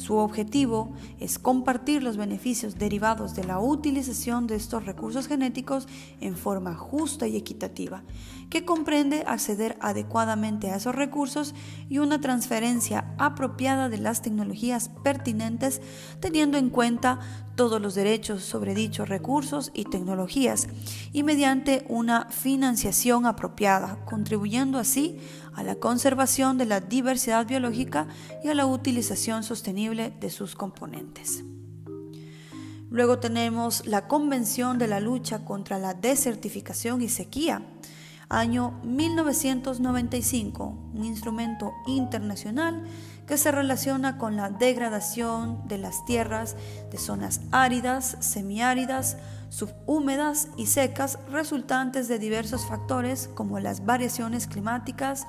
Su 0.00 0.16
objetivo 0.16 0.94
es 1.18 1.38
compartir 1.38 2.02
los 2.02 2.16
beneficios 2.16 2.78
derivados 2.78 3.34
de 3.34 3.44
la 3.44 3.60
utilización 3.60 4.46
de 4.46 4.56
estos 4.56 4.86
recursos 4.86 5.28
genéticos 5.28 5.86
en 6.22 6.38
forma 6.38 6.74
justa 6.74 7.28
y 7.28 7.36
equitativa, 7.36 8.02
que 8.48 8.64
comprende 8.64 9.24
acceder 9.26 9.76
adecuadamente 9.78 10.70
a 10.70 10.76
esos 10.76 10.94
recursos 10.94 11.54
y 11.90 11.98
una 11.98 12.18
transferencia 12.18 13.14
apropiada 13.18 13.90
de 13.90 13.98
las 13.98 14.22
tecnologías 14.22 14.90
pertinentes 15.04 15.82
teniendo 16.18 16.56
en 16.56 16.70
cuenta 16.70 17.20
todos 17.54 17.78
los 17.78 17.94
derechos 17.94 18.42
sobre 18.42 18.74
dichos 18.74 19.10
recursos 19.10 19.70
y 19.74 19.84
tecnologías 19.84 20.66
y 21.12 21.24
mediante 21.24 21.84
una 21.90 22.24
financiación 22.30 23.26
apropiada, 23.26 24.02
contribuyendo 24.06 24.78
así 24.78 25.18
a 25.60 25.62
la 25.62 25.74
conservación 25.74 26.56
de 26.56 26.64
la 26.64 26.80
diversidad 26.80 27.46
biológica 27.46 28.08
y 28.42 28.48
a 28.48 28.54
la 28.54 28.64
utilización 28.64 29.42
sostenible 29.42 30.10
de 30.18 30.30
sus 30.30 30.54
componentes. 30.54 31.44
Luego 32.90 33.18
tenemos 33.18 33.86
la 33.86 34.08
Convención 34.08 34.78
de 34.78 34.88
la 34.88 35.00
Lucha 35.00 35.44
contra 35.44 35.78
la 35.78 35.92
Desertificación 35.92 37.02
y 37.02 37.10
Sequía, 37.10 37.62
año 38.30 38.80
1995, 38.84 40.78
un 40.94 41.04
instrumento 41.04 41.74
internacional 41.86 42.82
que 43.30 43.38
se 43.38 43.52
relaciona 43.52 44.18
con 44.18 44.34
la 44.34 44.50
degradación 44.50 45.62
de 45.68 45.78
las 45.78 46.04
tierras 46.04 46.56
de 46.90 46.98
zonas 46.98 47.40
áridas, 47.52 48.16
semiáridas, 48.18 49.18
subhúmedas 49.50 50.48
y 50.56 50.66
secas 50.66 51.16
resultantes 51.30 52.08
de 52.08 52.18
diversos 52.18 52.66
factores 52.66 53.30
como 53.32 53.60
las 53.60 53.86
variaciones 53.86 54.48
climáticas 54.48 55.28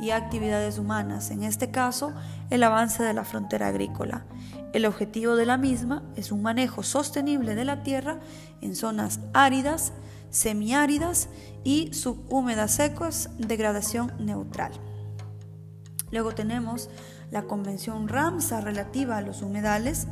y 0.00 0.12
actividades 0.12 0.78
humanas, 0.78 1.30
en 1.30 1.42
este 1.42 1.70
caso 1.70 2.14
el 2.48 2.62
avance 2.62 3.02
de 3.02 3.12
la 3.12 3.22
frontera 3.22 3.66
agrícola. 3.66 4.24
El 4.72 4.86
objetivo 4.86 5.36
de 5.36 5.44
la 5.44 5.58
misma 5.58 6.02
es 6.16 6.32
un 6.32 6.40
manejo 6.40 6.82
sostenible 6.82 7.54
de 7.54 7.66
la 7.66 7.82
tierra 7.82 8.18
en 8.62 8.74
zonas 8.74 9.20
áridas, 9.34 9.92
semiáridas 10.30 11.28
y 11.64 11.92
subhúmedas 11.92 12.76
secas, 12.76 13.28
degradación 13.36 14.10
neutral. 14.18 14.72
Luego 16.12 16.32
tenemos 16.34 16.88
la 17.32 17.44
Convención 17.44 18.08
Ramsar 18.08 18.62
relativa 18.62 19.16
a 19.16 19.22
los 19.22 19.40
humedales, 19.42 20.06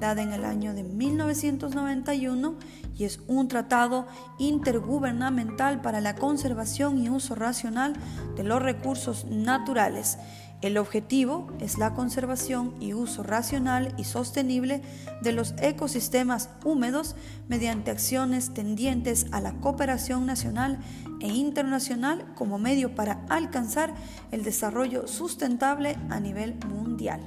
dada 0.00 0.22
en 0.22 0.32
el 0.32 0.44
año 0.44 0.74
de 0.74 0.82
1991 0.82 2.56
y 2.96 3.04
es 3.04 3.20
un 3.28 3.46
tratado 3.46 4.06
intergubernamental 4.38 5.80
para 5.80 6.00
la 6.00 6.16
conservación 6.16 6.98
y 6.98 7.08
uso 7.08 7.36
racional 7.36 7.94
de 8.36 8.42
los 8.42 8.60
recursos 8.60 9.24
naturales 9.24 10.18
el 10.64 10.78
objetivo 10.78 11.52
es 11.60 11.76
la 11.76 11.92
conservación 11.92 12.72
y 12.80 12.94
uso 12.94 13.22
racional 13.22 13.94
y 13.98 14.04
sostenible 14.04 14.80
de 15.20 15.32
los 15.32 15.54
ecosistemas 15.60 16.48
húmedos 16.64 17.16
mediante 17.48 17.90
acciones 17.90 18.54
tendientes 18.54 19.26
a 19.30 19.42
la 19.42 19.52
cooperación 19.60 20.24
nacional 20.24 20.78
e 21.20 21.28
internacional 21.28 22.24
como 22.34 22.58
medio 22.58 22.94
para 22.94 23.26
alcanzar 23.28 23.92
el 24.32 24.42
desarrollo 24.42 25.06
sustentable 25.06 25.98
a 26.08 26.18
nivel 26.18 26.54
mundial. 26.66 27.20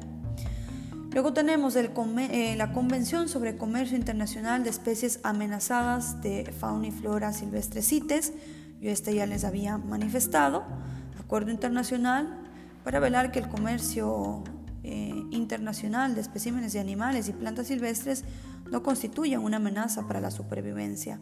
Luego 1.11 1.31
tenemos 1.31 1.75
eh, 1.75 2.55
la 2.57 2.73
Convención 2.73 3.29
sobre 3.29 3.55
Comercio 3.55 3.95
Internacional 3.95 4.63
de 4.63 4.71
Especies 4.71 5.19
Amenazadas 5.21 6.23
de 6.23 6.51
Fauna 6.59 6.87
y 6.87 6.91
Flora 6.91 7.33
Silvestre 7.33 7.83
CITES. 7.83 8.33
Yo 8.81 8.89
este 8.89 9.13
ya 9.13 9.27
les 9.27 9.43
había 9.43 9.77
manifestado. 9.77 10.63
Acuerdo 11.19 11.51
Internacional 11.51 12.46
para 12.87 13.01
velar 13.01 13.33
que 13.33 13.39
el 13.39 13.49
comercio 13.49 14.45
eh, 14.81 15.11
internacional 15.31 16.15
de 16.15 16.21
especímenes 16.21 16.71
de 16.71 16.79
animales 16.79 17.27
y 17.27 17.33
plantas 17.33 17.67
silvestres 17.67 18.23
no 18.71 18.81
constituya 18.81 19.41
una 19.41 19.57
amenaza 19.57 20.07
para 20.07 20.21
la 20.21 20.31
supervivencia. 20.31 21.19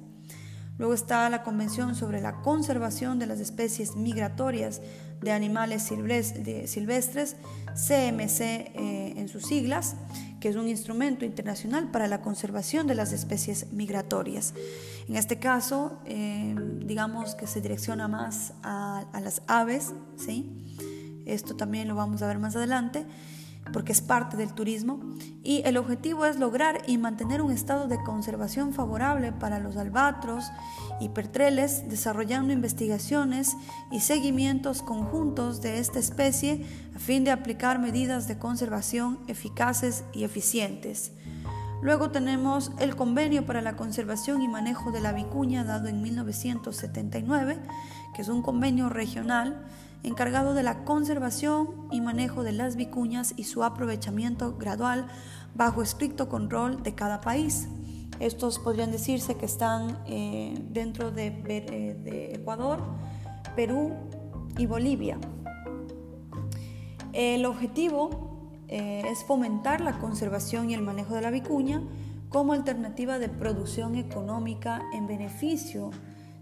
Luego 0.77 0.93
está 0.93 1.27
la 1.27 1.41
Convención 1.41 1.95
sobre 1.95 2.21
la 2.21 2.43
Conservación 2.43 3.17
de 3.17 3.25
las 3.25 3.39
Especies 3.39 3.95
Migratorias 3.95 4.79
de 5.21 5.31
Animales 5.31 5.81
Silvestres, 5.81 7.35
CMC 7.73 8.41
eh, 8.41 9.13
en 9.17 9.27
sus 9.27 9.47
siglas, 9.47 9.95
que 10.39 10.49
es 10.49 10.57
un 10.57 10.67
instrumento 10.67 11.25
internacional 11.25 11.89
para 11.89 12.07
la 12.07 12.21
conservación 12.21 12.85
de 12.85 12.93
las 12.93 13.11
especies 13.11 13.73
migratorias. 13.73 14.53
En 15.09 15.15
este 15.15 15.39
caso, 15.39 15.99
eh, 16.05 16.55
digamos 16.85 17.33
que 17.33 17.47
se 17.47 17.59
direcciona 17.59 18.07
más 18.07 18.53
a, 18.61 19.07
a 19.11 19.19
las 19.19 19.41
aves, 19.47 19.93
¿sí? 20.15 20.61
Esto 21.25 21.55
también 21.55 21.87
lo 21.87 21.95
vamos 21.95 22.21
a 22.21 22.27
ver 22.27 22.39
más 22.39 22.55
adelante 22.55 23.05
porque 23.73 23.91
es 23.91 24.01
parte 24.01 24.37
del 24.37 24.53
turismo 24.53 24.99
y 25.43 25.61
el 25.65 25.77
objetivo 25.77 26.25
es 26.25 26.37
lograr 26.37 26.81
y 26.87 26.97
mantener 26.97 27.41
un 27.41 27.51
estado 27.51 27.87
de 27.87 28.01
conservación 28.03 28.73
favorable 28.73 29.31
para 29.31 29.59
los 29.59 29.77
albatros 29.77 30.45
y 30.99 31.09
pertreles, 31.09 31.89
desarrollando 31.89 32.53
investigaciones 32.53 33.55
y 33.91 34.01
seguimientos 34.01 34.81
conjuntos 34.81 35.61
de 35.61 35.79
esta 35.79 35.99
especie 35.99 36.65
a 36.95 36.99
fin 36.99 37.23
de 37.23 37.31
aplicar 37.31 37.79
medidas 37.79 38.27
de 38.27 38.37
conservación 38.37 39.19
eficaces 39.27 40.03
y 40.13 40.23
eficientes. 40.23 41.11
Luego 41.81 42.09
tenemos 42.09 42.71
el 42.79 42.95
Convenio 42.95 43.45
para 43.45 43.61
la 43.61 43.75
Conservación 43.75 44.41
y 44.41 44.47
Manejo 44.47 44.91
de 44.91 45.01
la 45.01 45.11
Vicuña 45.11 45.63
dado 45.63 45.87
en 45.87 46.01
1979, 46.01 47.59
que 48.15 48.21
es 48.21 48.29
un 48.29 48.41
convenio 48.41 48.89
regional 48.89 49.65
encargado 50.05 50.53
de 50.53 50.63
la 50.63 50.83
conservación 50.85 51.87
y 51.91 51.99
manejo 51.99 52.43
de 52.43 52.51
las 52.51 52.75
vicuñas 52.75 53.33
y 53.35 53.45
su 53.45 53.63
aprovechamiento 53.63 54.55
gradual 54.57 55.07
bajo 55.55 55.81
estricto 55.81 56.29
control 56.29 56.83
de 56.83 56.93
cada 56.93 57.21
país. 57.21 57.67
Estos 58.19 58.59
podrían 58.59 58.91
decirse 58.91 59.35
que 59.35 59.45
están 59.45 59.99
eh, 60.05 60.57
dentro 60.69 61.11
de, 61.11 61.27
eh, 61.27 61.97
de, 62.01 62.35
Ecuador, 62.35 62.79
Perú 63.55 63.93
y 64.57 64.67
Bolivia. 64.67 65.17
El 67.11 67.45
objetivo 67.45 68.51
eh, 68.67 69.03
es 69.09 69.23
fomentar 69.23 69.81
la 69.81 69.99
conservación 69.99 70.69
y 70.69 70.75
el 70.75 70.81
manejo 70.81 71.15
de 71.15 71.21
la 71.21 71.31
vicuña 71.31 71.81
como 72.29 72.53
alternativa 72.53 73.19
de 73.19 73.29
producción 73.29 73.95
económica 73.95 74.81
en 74.93 75.07
beneficio 75.07 75.91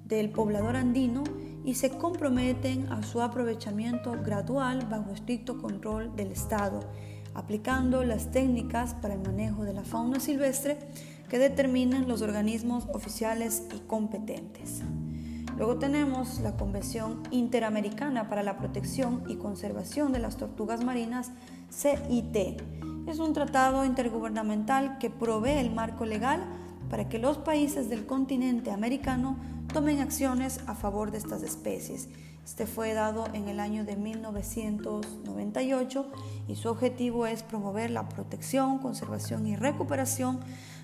del 0.05 0.31
poblador 0.31 0.75
andino 0.75 1.23
y 1.63 1.75
se 1.75 1.91
comprometen 1.91 2.91
a 2.91 3.03
su 3.03 3.21
aprovechamiento 3.21 4.11
gradual 4.23 4.87
bajo 4.89 5.11
estricto 5.11 5.61
control 5.61 6.15
del 6.15 6.31
Estado, 6.31 6.81
aplicando 7.33 8.03
las 8.03 8.31
técnicas 8.31 8.93
para 8.95 9.13
el 9.13 9.21
manejo 9.21 9.63
de 9.63 9.73
la 9.73 9.83
fauna 9.83 10.19
silvestre 10.19 10.77
que 11.29 11.39
determinan 11.39 12.07
los 12.07 12.21
organismos 12.21 12.87
oficiales 12.93 13.63
y 13.75 13.79
competentes. 13.87 14.81
Luego 15.57 15.77
tenemos 15.77 16.39
la 16.39 16.57
Convención 16.57 17.21
Interamericana 17.29 18.27
para 18.27 18.43
la 18.43 18.57
Protección 18.57 19.23
y 19.27 19.35
Conservación 19.35 20.11
de 20.11 20.19
las 20.19 20.37
Tortugas 20.37 20.83
Marinas, 20.83 21.31
CIT. 21.71 22.61
Es 23.07 23.19
un 23.19 23.33
tratado 23.33 23.85
intergubernamental 23.85 24.97
que 24.97 25.09
provee 25.11 25.59
el 25.59 25.71
marco 25.71 26.05
legal 26.05 26.43
para 26.93 27.09
que 27.09 27.17
los 27.17 27.39
países 27.39 27.89
del 27.89 28.05
continente 28.05 28.69
americano 28.69 29.35
tomen 29.73 29.99
acciones 29.99 30.59
a 30.67 30.75
favor 30.75 31.09
de 31.09 31.17
estas 31.17 31.41
especies. 31.41 32.07
Este 32.45 32.67
fue 32.67 32.93
dado 32.93 33.25
en 33.33 33.47
el 33.47 33.59
año 33.59 33.83
de 33.83 33.95
1998 33.95 36.11
y 36.47 36.55
su 36.55 36.69
objetivo 36.69 37.25
es 37.25 37.41
promover 37.41 37.89
la 37.89 38.07
protección, 38.09 38.77
conservación 38.77 39.47
y 39.47 39.55
recuperación 39.55 40.41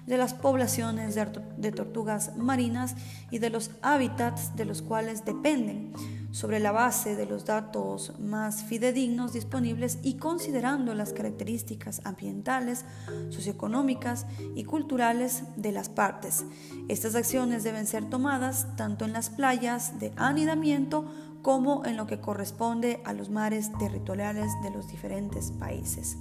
de 0.07 0.17
las 0.17 0.33
poblaciones 0.33 1.13
de, 1.13 1.71
tortugas 1.71 2.35
marinas 2.37 2.95
y 3.29 3.37
de 3.37 3.51
los 3.51 3.69
hábitats 3.83 4.55
de 4.55 4.65
los 4.65 4.81
cuales 4.81 5.25
dependen, 5.25 5.93
sobre 6.31 6.59
la 6.59 6.71
base 6.71 7.15
de 7.15 7.25
los 7.25 7.45
datos 7.45 8.13
más 8.19 8.63
fidedignos 8.63 9.33
disponibles 9.33 9.99
y 10.03 10.15
considerando 10.15 10.93
las 10.93 11.13
características 11.13 12.01
ambientales, 12.05 12.85
socioeconómicas 13.29 14.25
y 14.55 14.63
culturales 14.63 15.43
de 15.55 15.71
las 15.71 15.89
partes. 15.89 16.45
Estas 16.87 17.15
acciones 17.15 17.63
deben 17.63 17.87
ser 17.87 18.09
tomadas 18.09 18.67
tanto 18.75 19.05
en 19.05 19.13
las 19.13 19.29
playas 19.29 19.99
de 19.99 20.11
anidamiento 20.17 21.05
como 21.41 21.85
en 21.85 21.97
lo 21.97 22.05
que 22.05 22.19
corresponde 22.19 23.01
a 23.05 23.13
los 23.13 23.29
mares 23.29 23.71
territoriales 23.79 24.51
de 24.61 24.71
los 24.71 24.89
diferentes 24.89 25.51
países 25.51 26.17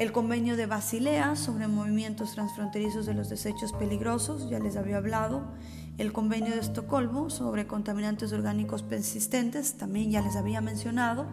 el 0.00 0.12
convenio 0.12 0.56
de 0.56 0.64
Basilea 0.64 1.36
sobre 1.36 1.68
movimientos 1.68 2.32
transfronterizos 2.32 3.04
de 3.04 3.12
los 3.12 3.28
desechos 3.28 3.74
peligrosos, 3.74 4.48
ya 4.48 4.58
les 4.58 4.78
había 4.78 4.96
hablado, 4.96 5.42
el 6.00 6.14
convenio 6.14 6.54
de 6.54 6.60
Estocolmo 6.60 7.28
sobre 7.28 7.66
contaminantes 7.66 8.32
orgánicos 8.32 8.82
persistentes, 8.82 9.74
también 9.74 10.10
ya 10.10 10.22
les 10.22 10.34
había 10.34 10.62
mencionado, 10.62 11.26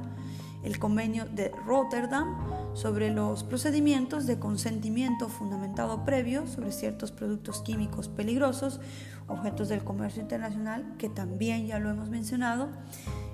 el 0.61 0.77
convenio 0.77 1.23
de 1.23 1.53
Rotterdam 1.65 2.35
sobre 2.73 3.09
los 3.09 3.45
procedimientos 3.45 4.27
de 4.27 4.39
consentimiento 4.39 5.29
fundamentado 5.29 6.03
previo 6.03 6.47
sobre 6.47 6.73
ciertos 6.73 7.13
productos 7.13 7.61
químicos 7.61 8.09
peligrosos, 8.09 8.81
objetos 9.29 9.69
del 9.69 9.85
comercio 9.85 10.21
internacional, 10.21 10.95
que 10.97 11.07
también 11.07 11.65
ya 11.65 11.79
lo 11.79 11.89
hemos 11.89 12.09
mencionado, 12.09 12.67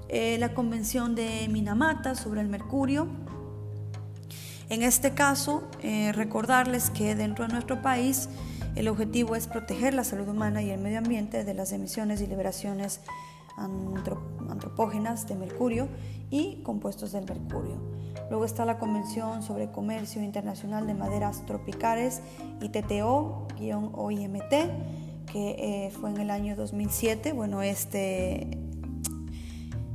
eh, 0.09 0.37
la 0.37 0.53
convención 0.53 1.15
de 1.15 1.47
Minamata 1.49 2.13
sobre 2.13 2.41
el 2.41 2.47
mercurio, 2.47 3.07
en 4.69 4.83
este 4.83 5.15
caso, 5.15 5.67
eh, 5.81 6.11
recordarles 6.13 6.91
que 6.91 7.15
dentro 7.15 7.47
de 7.47 7.53
nuestro 7.53 7.81
país 7.81 8.29
el 8.75 8.87
objetivo 8.87 9.35
es 9.35 9.47
proteger 9.47 9.93
la 9.93 10.03
salud 10.03 10.27
humana 10.27 10.61
y 10.61 10.71
el 10.71 10.79
medio 10.79 10.97
ambiente 10.97 11.43
de 11.43 11.53
las 11.53 11.71
emisiones 11.71 12.21
y 12.21 12.27
liberaciones 12.27 13.01
antropógenas 13.57 15.27
de 15.27 15.35
mercurio 15.35 15.87
y 16.31 16.61
compuestos 16.63 17.11
del 17.11 17.25
mercurio. 17.25 17.77
Luego 18.29 18.45
está 18.45 18.65
la 18.65 18.79
Convención 18.79 19.43
sobre 19.43 19.69
Comercio 19.69 20.23
Internacional 20.23 20.87
de 20.87 20.95
Maderas 20.95 21.45
Tropicales, 21.45 22.21
ITTO-OIMT, 22.61 24.49
que 25.31 25.85
eh, 25.85 25.91
fue 25.91 26.09
en 26.09 26.17
el 26.17 26.31
año 26.31 26.55
2007. 26.55 27.33
Bueno, 27.33 27.61
este, 27.61 28.57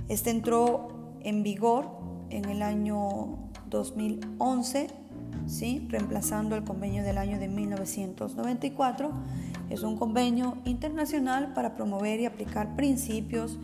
este 0.08 0.30
entró 0.30 1.16
en 1.20 1.42
vigor 1.42 1.90
en 2.30 2.44
el 2.44 2.62
año 2.62 3.50
2011, 3.66 4.88
¿sí? 5.46 5.86
reemplazando 5.88 6.56
el 6.56 6.64
convenio 6.64 7.02
del 7.02 7.18
año 7.18 7.38
de 7.38 7.48
1994. 7.48 9.10
Es 9.70 9.82
un 9.82 9.96
convenio 9.96 10.58
internacional 10.64 11.52
para 11.54 11.74
promover 11.74 12.20
y 12.20 12.26
aplicar 12.26 12.76
principios 12.76 13.58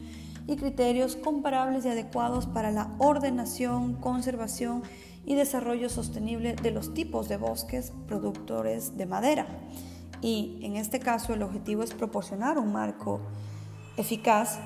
y 0.46 0.57
criterios 0.57 1.16
comparables 1.16 1.85
y 1.85 1.88
adecuados 1.88 2.46
para 2.46 2.70
la 2.70 2.90
ordenación, 2.98 3.94
conservación 3.94 4.83
y 5.27 5.35
desarrollo 5.35 5.88
sostenible 5.88 6.55
de 6.55 6.70
los 6.70 6.92
tipos 6.92 7.29
de 7.29 7.37
bosques 7.37 7.92
productores 8.07 8.96
de 8.96 9.07
madera. 9.07 9.46
Y 10.20 10.59
en 10.62 10.77
este 10.77 11.00
caso 11.00 11.35
el 11.35 11.42
objetivo 11.42 11.83
es 11.83 11.92
proporcionar 11.94 12.59
un 12.59 12.72
marco 12.72 13.20
eficaz 13.96 14.59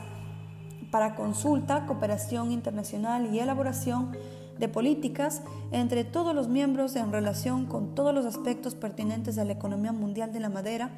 para 0.90 1.14
consulta, 1.14 1.86
cooperación 1.86 2.50
internacional 2.52 3.34
y 3.34 3.40
elaboración 3.40 4.16
de 4.58 4.68
políticas 4.68 5.42
entre 5.70 6.04
todos 6.04 6.34
los 6.34 6.48
miembros 6.48 6.96
en 6.96 7.12
relación 7.12 7.66
con 7.66 7.94
todos 7.94 8.14
los 8.14 8.26
aspectos 8.26 8.74
pertinentes 8.74 9.38
a 9.38 9.44
la 9.44 9.52
economía 9.52 9.92
mundial 9.92 10.32
de 10.32 10.40
la 10.40 10.48
madera 10.48 10.90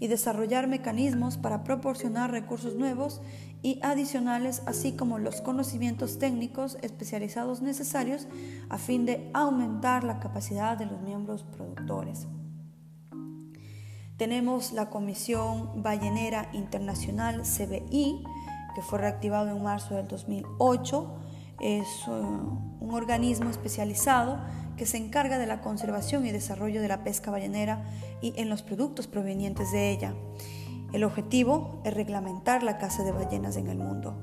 y 0.00 0.08
desarrollar 0.08 0.66
mecanismos 0.66 1.36
para 1.36 1.62
proporcionar 1.62 2.32
recursos 2.32 2.74
nuevos 2.74 3.20
y 3.62 3.78
adicionales, 3.82 4.62
así 4.66 4.92
como 4.92 5.18
los 5.18 5.40
conocimientos 5.40 6.18
técnicos 6.18 6.76
especializados 6.82 7.62
necesarios 7.62 8.26
a 8.68 8.78
fin 8.78 9.06
de 9.06 9.30
aumentar 9.32 10.02
la 10.02 10.18
capacidad 10.18 10.76
de 10.76 10.86
los 10.86 11.00
miembros 11.02 11.44
productores. 11.44 12.26
Tenemos 14.16 14.72
la 14.72 14.90
Comisión 14.90 15.82
Ballenera 15.82 16.48
Internacional 16.52 17.42
CBI, 17.42 18.24
que 18.74 18.82
fue 18.82 18.98
reactivado 18.98 19.50
en 19.50 19.62
marzo 19.62 19.94
del 19.94 20.08
2008 20.08 21.21
es 21.62 21.86
eh, 22.08 22.10
un 22.10 22.90
organismo 22.92 23.48
especializado 23.48 24.38
que 24.76 24.86
se 24.86 24.96
encarga 24.96 25.38
de 25.38 25.46
la 25.46 25.60
conservación 25.60 26.26
y 26.26 26.32
desarrollo 26.32 26.82
de 26.82 26.88
la 26.88 27.04
pesca 27.04 27.30
ballenera 27.30 27.84
y 28.20 28.34
en 28.36 28.48
los 28.48 28.62
productos 28.62 29.06
provenientes 29.06 29.70
de 29.70 29.90
ella. 29.90 30.14
El 30.92 31.04
objetivo 31.04 31.80
es 31.84 31.94
reglamentar 31.94 32.62
la 32.62 32.78
caza 32.78 33.04
de 33.04 33.12
ballenas 33.12 33.56
en 33.56 33.68
el 33.68 33.78
mundo. 33.78 34.20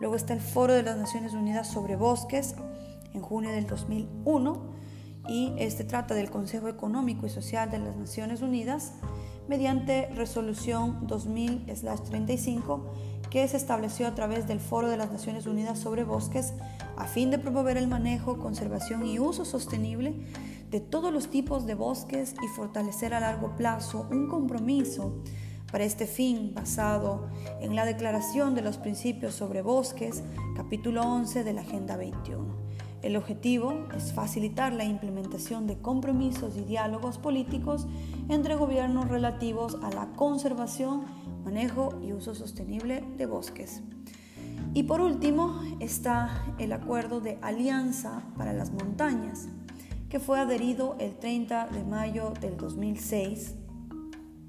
Luego 0.00 0.16
está 0.16 0.32
el 0.32 0.40
Foro 0.40 0.72
de 0.74 0.82
las 0.82 0.96
Naciones 0.96 1.34
Unidas 1.34 1.68
sobre 1.68 1.96
Bosques 1.96 2.54
en 3.14 3.20
junio 3.20 3.50
del 3.50 3.66
2001 3.66 4.76
y 5.28 5.52
este 5.58 5.84
trata 5.84 6.14
del 6.14 6.30
Consejo 6.30 6.68
Económico 6.68 7.26
y 7.26 7.30
Social 7.30 7.70
de 7.70 7.78
las 7.78 7.96
Naciones 7.96 8.42
Unidas 8.42 8.92
mediante 9.48 10.08
resolución 10.14 11.06
2000-35 11.06 12.80
que 13.30 13.46
se 13.48 13.56
estableció 13.56 14.06
a 14.06 14.14
través 14.14 14.46
del 14.46 14.60
Foro 14.60 14.88
de 14.88 14.96
las 14.96 15.10
Naciones 15.10 15.46
Unidas 15.46 15.78
sobre 15.78 16.04
Bosques 16.04 16.52
a 16.96 17.06
fin 17.06 17.30
de 17.30 17.38
promover 17.38 17.76
el 17.76 17.88
manejo, 17.88 18.38
conservación 18.38 19.06
y 19.06 19.18
uso 19.18 19.44
sostenible 19.44 20.14
de 20.70 20.80
todos 20.80 21.12
los 21.12 21.28
tipos 21.28 21.66
de 21.66 21.74
bosques 21.74 22.34
y 22.42 22.48
fortalecer 22.48 23.14
a 23.14 23.20
largo 23.20 23.54
plazo 23.56 24.06
un 24.10 24.28
compromiso 24.28 25.22
para 25.70 25.84
este 25.84 26.06
fin 26.06 26.52
basado 26.54 27.28
en 27.60 27.74
la 27.74 27.84
Declaración 27.84 28.54
de 28.54 28.62
los 28.62 28.78
Principios 28.78 29.34
sobre 29.34 29.62
Bosques, 29.62 30.22
capítulo 30.56 31.02
11 31.02 31.44
de 31.44 31.52
la 31.52 31.62
Agenda 31.62 31.96
21. 31.96 32.66
El 33.02 33.16
objetivo 33.16 33.86
es 33.96 34.12
facilitar 34.12 34.72
la 34.72 34.84
implementación 34.84 35.66
de 35.66 35.78
compromisos 35.78 36.56
y 36.56 36.62
diálogos 36.62 37.18
políticos 37.18 37.86
entre 38.28 38.56
gobiernos 38.56 39.08
relativos 39.08 39.76
a 39.82 39.90
la 39.90 40.08
conservación 40.16 41.04
manejo 41.46 42.00
y 42.02 42.12
uso 42.12 42.34
sostenible 42.34 43.04
de 43.16 43.26
bosques. 43.26 43.80
Y 44.74 44.82
por 44.82 45.00
último 45.00 45.62
está 45.78 46.44
el 46.58 46.72
acuerdo 46.72 47.20
de 47.20 47.38
alianza 47.40 48.24
para 48.36 48.52
las 48.52 48.72
montañas, 48.72 49.48
que 50.08 50.18
fue 50.18 50.40
adherido 50.40 50.96
el 50.98 51.14
30 51.14 51.68
de 51.68 51.84
mayo 51.84 52.32
del 52.40 52.56
2006 52.56 53.54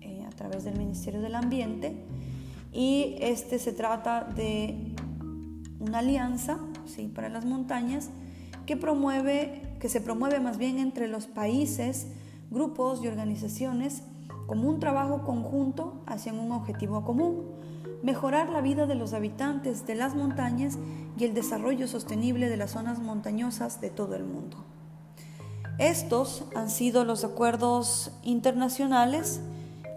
eh, 0.01 0.25
a 0.25 0.31
través 0.31 0.63
del 0.63 0.75
Ministerio 0.77 1.21
del 1.21 1.35
Ambiente. 1.35 2.03
Y 2.73 3.15
este 3.19 3.59
se 3.59 3.73
trata 3.73 4.23
de 4.23 4.95
una 5.79 5.99
alianza 5.99 6.59
¿sí? 6.87 7.11
para 7.13 7.29
las 7.29 7.45
montañas 7.45 8.09
que 8.65 8.75
promueve, 8.75 9.61
que 9.79 9.87
se 9.87 10.01
promueve 10.01 10.39
más 10.39 10.57
bien 10.57 10.79
entre 10.79 11.07
los 11.07 11.27
países, 11.27 12.07
grupos 12.49 13.03
y 13.03 13.07
organizaciones 13.07 14.01
como 14.47 14.69
un 14.69 14.79
trabajo 14.79 15.23
conjunto 15.23 16.01
hacia 16.07 16.33
un 16.33 16.51
objetivo 16.51 17.03
común, 17.03 17.43
mejorar 18.01 18.49
la 18.49 18.61
vida 18.61 18.87
de 18.87 18.95
los 18.95 19.13
habitantes 19.13 19.85
de 19.85 19.95
las 19.95 20.15
montañas 20.15 20.77
y 21.17 21.25
el 21.25 21.33
desarrollo 21.33 21.87
sostenible 21.87 22.49
de 22.49 22.57
las 22.57 22.71
zonas 22.71 22.99
montañosas 22.99 23.81
de 23.81 23.89
todo 23.89 24.15
el 24.15 24.23
mundo. 24.23 24.57
Estos 25.77 26.45
han 26.55 26.69
sido 26.69 27.03
los 27.03 27.23
acuerdos 27.23 28.11
internacionales 28.23 29.41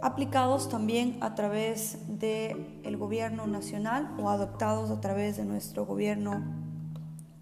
aplicados 0.03 0.69
también 0.69 1.19
a 1.21 1.35
través 1.35 1.99
del 2.19 2.97
gobierno 2.97 3.47
nacional 3.47 4.15
o 4.19 4.31
adoptados 4.31 4.91
a 4.91 5.01
través 5.01 5.37
de 5.37 5.45
nuestro 5.45 5.87
gobierno 5.87 6.43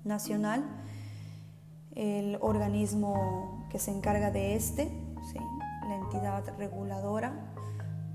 nacional, 0.04 0.64
el 1.94 2.38
organismo 2.40 3.66
que 3.70 3.78
se 3.78 3.90
encarga 3.90 4.30
de 4.30 4.54
este, 4.54 4.90
la 5.88 5.96
entidad 5.96 6.44
reguladora 6.58 7.32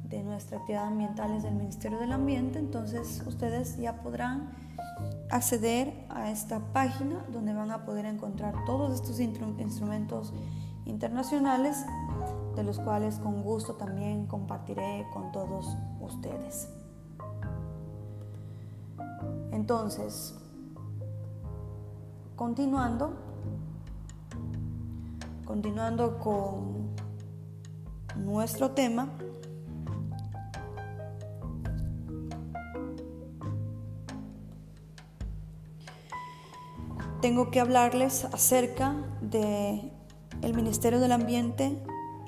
de 0.03 0.23
nuestra 0.23 0.59
actividad 0.59 0.85
ambiental 0.87 1.31
es 1.31 1.43
del 1.43 1.55
Ministerio 1.55 1.97
del 1.97 2.11
Ambiente, 2.11 2.59
entonces 2.59 3.23
ustedes 3.25 3.77
ya 3.77 4.01
podrán 4.01 4.51
acceder 5.31 6.05
a 6.09 6.29
esta 6.29 6.59
página 6.71 7.25
donde 7.31 7.53
van 7.53 7.71
a 7.71 7.83
poder 7.83 8.05
encontrar 8.05 8.53
todos 8.65 8.93
estos 8.93 9.19
instrumentos 9.19 10.33
internacionales 10.85 11.83
de 12.55 12.63
los 12.63 12.79
cuales 12.79 13.17
con 13.17 13.41
gusto 13.41 13.73
también 13.73 14.27
compartiré 14.27 15.07
con 15.11 15.31
todos 15.31 15.75
ustedes. 15.99 16.69
Entonces, 19.51 20.35
continuando, 22.35 23.13
continuando 25.45 26.19
con 26.19 26.82
nuestro 28.15 28.71
tema, 28.71 29.09
tengo 37.21 37.51
que 37.51 37.61
hablarles 37.61 38.25
acerca 38.25 38.95
de 39.21 39.93
el 40.41 40.53
Ministerio 40.53 40.99
del 40.99 41.13
Ambiente 41.13 41.81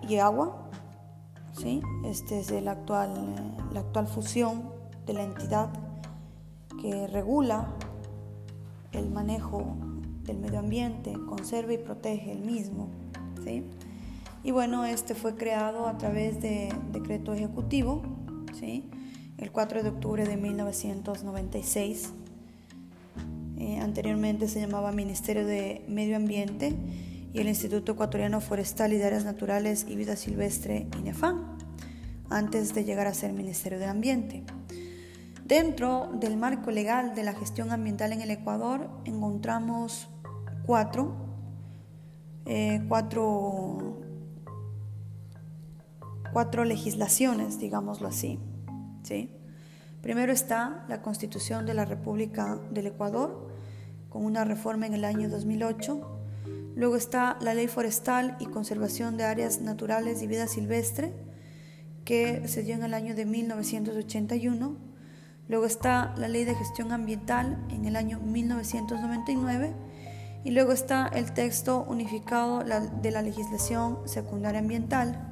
y 0.08 0.18
Agua, 0.18 0.70
¿sí? 1.52 1.82
Este 2.06 2.40
es 2.40 2.50
el 2.52 2.70
actual, 2.70 3.58
la 3.74 3.82
actual 3.82 4.08
fusión 4.08 4.72
de 5.06 5.14
la 5.14 5.24
entidad 5.24 5.70
que 6.82 7.08
regula 7.08 7.68
el 8.94 9.10
manejo 9.12 9.76
del 10.24 10.40
medio 10.40 10.60
ambiente, 10.60 11.14
conserva 11.28 11.74
y 11.74 11.78
protege 11.78 12.32
el 12.32 12.40
mismo, 12.40 12.88
¿sí? 13.44 13.66
Y 14.46 14.52
bueno, 14.52 14.86
este 14.86 15.16
fue 15.16 15.36
creado 15.36 15.88
a 15.88 15.98
través 15.98 16.40
de 16.40 16.72
decreto 16.92 17.34
ejecutivo, 17.34 18.04
¿sí? 18.54 18.88
El 19.40 19.52
4 19.52 19.82
de 19.82 19.90
octubre 19.90 20.24
de 20.24 20.38
1996 20.38 22.14
eh, 23.58 23.80
anteriormente 23.80 24.48
se 24.48 24.62
llamaba 24.62 24.92
Ministerio 24.92 25.48
de 25.48 25.84
Medio 25.88 26.16
Ambiente 26.16 26.76
y 27.34 27.40
el 27.40 27.48
Instituto 27.48 27.94
Ecuatoriano 27.94 28.40
Forestal 28.40 28.94
y 28.94 28.98
de 28.98 29.06
Áreas 29.06 29.26
Naturales 29.26 29.84
y 29.90 29.96
Vida 29.96 30.16
Silvestre, 30.16 30.90
INEFAM, 31.00 31.58
antes 32.30 32.76
de 32.76 32.86
llegar 32.86 33.08
a 33.08 33.16
ser 33.16 33.34
Ministerio 33.34 33.80
de 33.80 33.86
Ambiente. 33.86 34.44
Dentro 35.44 36.12
del 36.20 36.38
marco 36.38 36.70
legal 36.70 37.16
de 37.16 37.24
la 37.24 37.34
gestión 37.34 37.72
ambiental 37.72 38.14
en 38.14 38.22
el 38.22 38.30
Ecuador 38.30 38.92
encontramos 39.06 40.08
cuatro, 40.68 41.16
eh, 42.46 42.84
cuatro, 42.88 44.05
cuatro 46.36 46.66
legislaciones, 46.66 47.60
digámoslo 47.60 48.10
así. 48.10 48.40
¿sí? 49.04 49.32
Primero 50.02 50.34
está 50.34 50.84
la 50.90 51.02
Constitución 51.02 51.66
de 51.66 51.74
la 51.74 51.86
República 51.86 52.60
del 52.72 52.88
Ecuador, 52.88 53.48
con 54.10 54.26
una 54.26 54.44
reforma 54.44 54.86
en 54.86 54.96
el 54.96 55.06
año 55.06 55.30
2008. 55.30 56.20
Luego 56.76 56.98
está 56.98 57.38
la 57.40 57.54
Ley 57.54 57.70
Forestal 57.70 58.36
y 58.42 58.48
Conservación 58.48 59.16
de 59.16 59.24
Áreas 59.24 59.62
Naturales 59.62 60.22
y 60.22 60.28
Vida 60.28 60.48
Silvestre, 60.48 61.14
que 62.04 62.46
se 62.50 62.64
dio 62.64 62.76
en 62.76 62.84
el 62.84 62.94
año 62.94 63.16
de 63.16 63.26
1981. 63.26 64.76
Luego 65.48 65.66
está 65.66 66.14
la 66.18 66.28
Ley 66.28 66.44
de 66.44 66.56
Gestión 66.56 66.92
Ambiental 66.92 67.66
en 67.70 67.86
el 67.86 67.96
año 67.96 68.20
1999. 68.20 69.74
Y 70.44 70.52
luego 70.52 70.74
está 70.74 71.08
el 71.08 71.32
texto 71.32 71.86
unificado 71.88 72.62
de 72.62 73.12
la 73.12 73.22
legislación 73.22 74.00
secundaria 74.06 74.60
ambiental. 74.60 75.32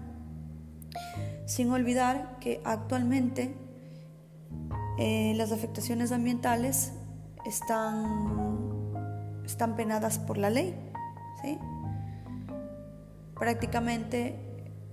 Sin 1.46 1.72
olvidar 1.72 2.38
que 2.39 2.62
actualmente 2.64 3.54
eh, 4.98 5.34
las 5.36 5.52
afectaciones 5.52 6.12
ambientales 6.12 6.94
están, 7.46 8.94
están 9.46 9.76
penadas 9.76 10.20
por 10.20 10.38
la 10.38 10.50
ley. 10.50 10.76
¿sí? 11.41 11.58
Prácticamente 13.38 14.39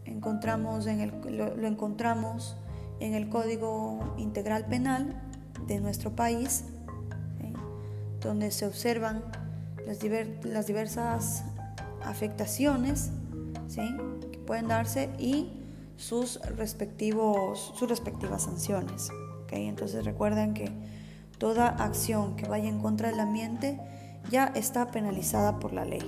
encontramos 0.05 0.87
en 0.87 1.01
el, 1.01 1.37
lo, 1.37 1.67
encontramos 1.67 2.57
en 2.99 3.15
el 3.15 3.29
Código 3.29 4.15
Integral 4.19 4.67
Penal 4.67 5.23
de 5.67 5.81
nuestro 5.81 6.17
país, 6.17 6.65
donde 8.21 8.51
se 8.51 8.67
observan 8.67 9.23
las, 9.87 9.99
las 10.45 10.67
diversas 10.67 11.45
afectaciones 12.05 13.11
¿sí? 13.69 13.97
que 14.31 14.39
pueden 14.39 14.69
darse 14.69 15.11
y 15.19 15.60
sus, 16.01 16.41
respectivos, 16.57 17.73
sus 17.79 17.89
respectivas 17.89 18.43
sanciones. 18.43 19.11
Entonces 19.53 20.05
recuerden 20.05 20.55
que 20.55 20.71
toda 21.39 21.69
acción 21.69 22.37
que 22.37 22.47
vaya 22.47 22.69
en 22.69 22.81
contra 22.81 23.11
del 23.11 23.21
ambiente 23.21 23.81
ya 24.31 24.47
está 24.55 24.91
penalizada 24.91 25.59
por 25.59 25.73
la 25.73 25.85
ley. 25.85 26.03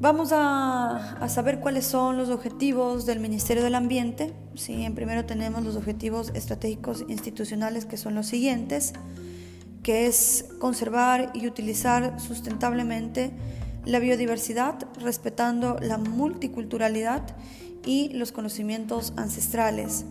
Vamos 0.00 0.30
a, 0.32 1.26
saber 1.28 1.60
cuáles 1.60 1.84
son 1.86 2.16
los 2.16 2.30
objetivos 2.30 3.04
del 3.04 3.20
Ministerio 3.20 3.62
del 3.64 3.74
Ambiente. 3.74 4.32
¿sí? 4.54 4.84
En 4.84 4.94
primero 4.94 5.24
tenemos 5.24 5.64
los 5.64 5.76
objetivos 5.76 6.30
estratégicos 6.34 7.04
institucionales 7.08 7.84
que 7.84 7.96
son 7.96 8.14
los 8.14 8.26
siguientes, 8.26 8.92
que 9.82 10.06
es 10.06 10.46
conservar 10.60 11.30
y 11.34 11.46
utilizar 11.46 12.20
sustentablemente 12.20 13.32
la 13.84 13.98
biodiversidad, 13.98 14.86
respetando 15.00 15.78
la 15.80 15.98
multiculturalidad 15.98 17.22
y 17.88 18.10
los 18.10 18.30
conocimientos 18.30 19.12
ancestrales 19.16 20.04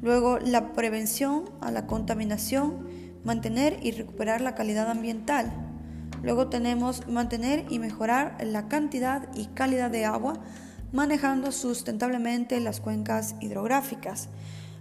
Luego, 0.00 0.38
la 0.38 0.72
prevención 0.74 1.50
a 1.60 1.72
la 1.72 1.86
contaminación, 1.86 2.86
mantener 3.24 3.78
y 3.82 3.90
recuperar 3.90 4.40
la 4.40 4.54
calidad 4.54 4.88
ambiental. 4.90 5.52
Luego 6.22 6.48
tenemos 6.48 7.08
mantener 7.08 7.64
y 7.68 7.78
mejorar 7.80 8.36
la 8.44 8.68
cantidad 8.68 9.28
y 9.34 9.46
calidad 9.46 9.90
de 9.90 10.04
agua, 10.04 10.34
manejando 10.92 11.50
sustentablemente 11.50 12.60
las 12.60 12.80
cuencas 12.80 13.34
hidrográficas. 13.40 14.28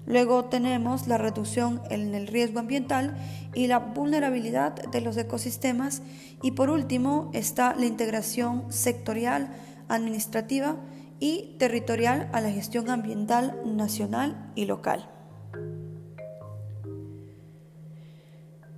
Luego 0.06 0.46
tenemos 0.46 1.08
la 1.08 1.18
reducción 1.18 1.82
en 1.90 2.14
el 2.14 2.28
riesgo 2.28 2.60
ambiental 2.60 3.18
y 3.56 3.68
la 3.68 3.80
vulnerabilidad 3.80 4.74
de 4.74 5.02
los 5.02 5.18
ecosistemas. 5.18 6.02
Y 6.44 6.52
por 6.52 6.70
último 6.70 7.32
está 7.34 7.76
la 7.76 7.88
integración 7.88 8.72
sectorial, 8.72 9.50
administrativa, 9.90 10.78
y 11.20 11.56
territorial 11.58 12.30
a 12.34 12.42
la 12.42 12.52
gestión 12.52 12.90
ambiental 12.90 13.60
nacional 13.66 14.52
y 14.56 14.66
local. 14.66 15.10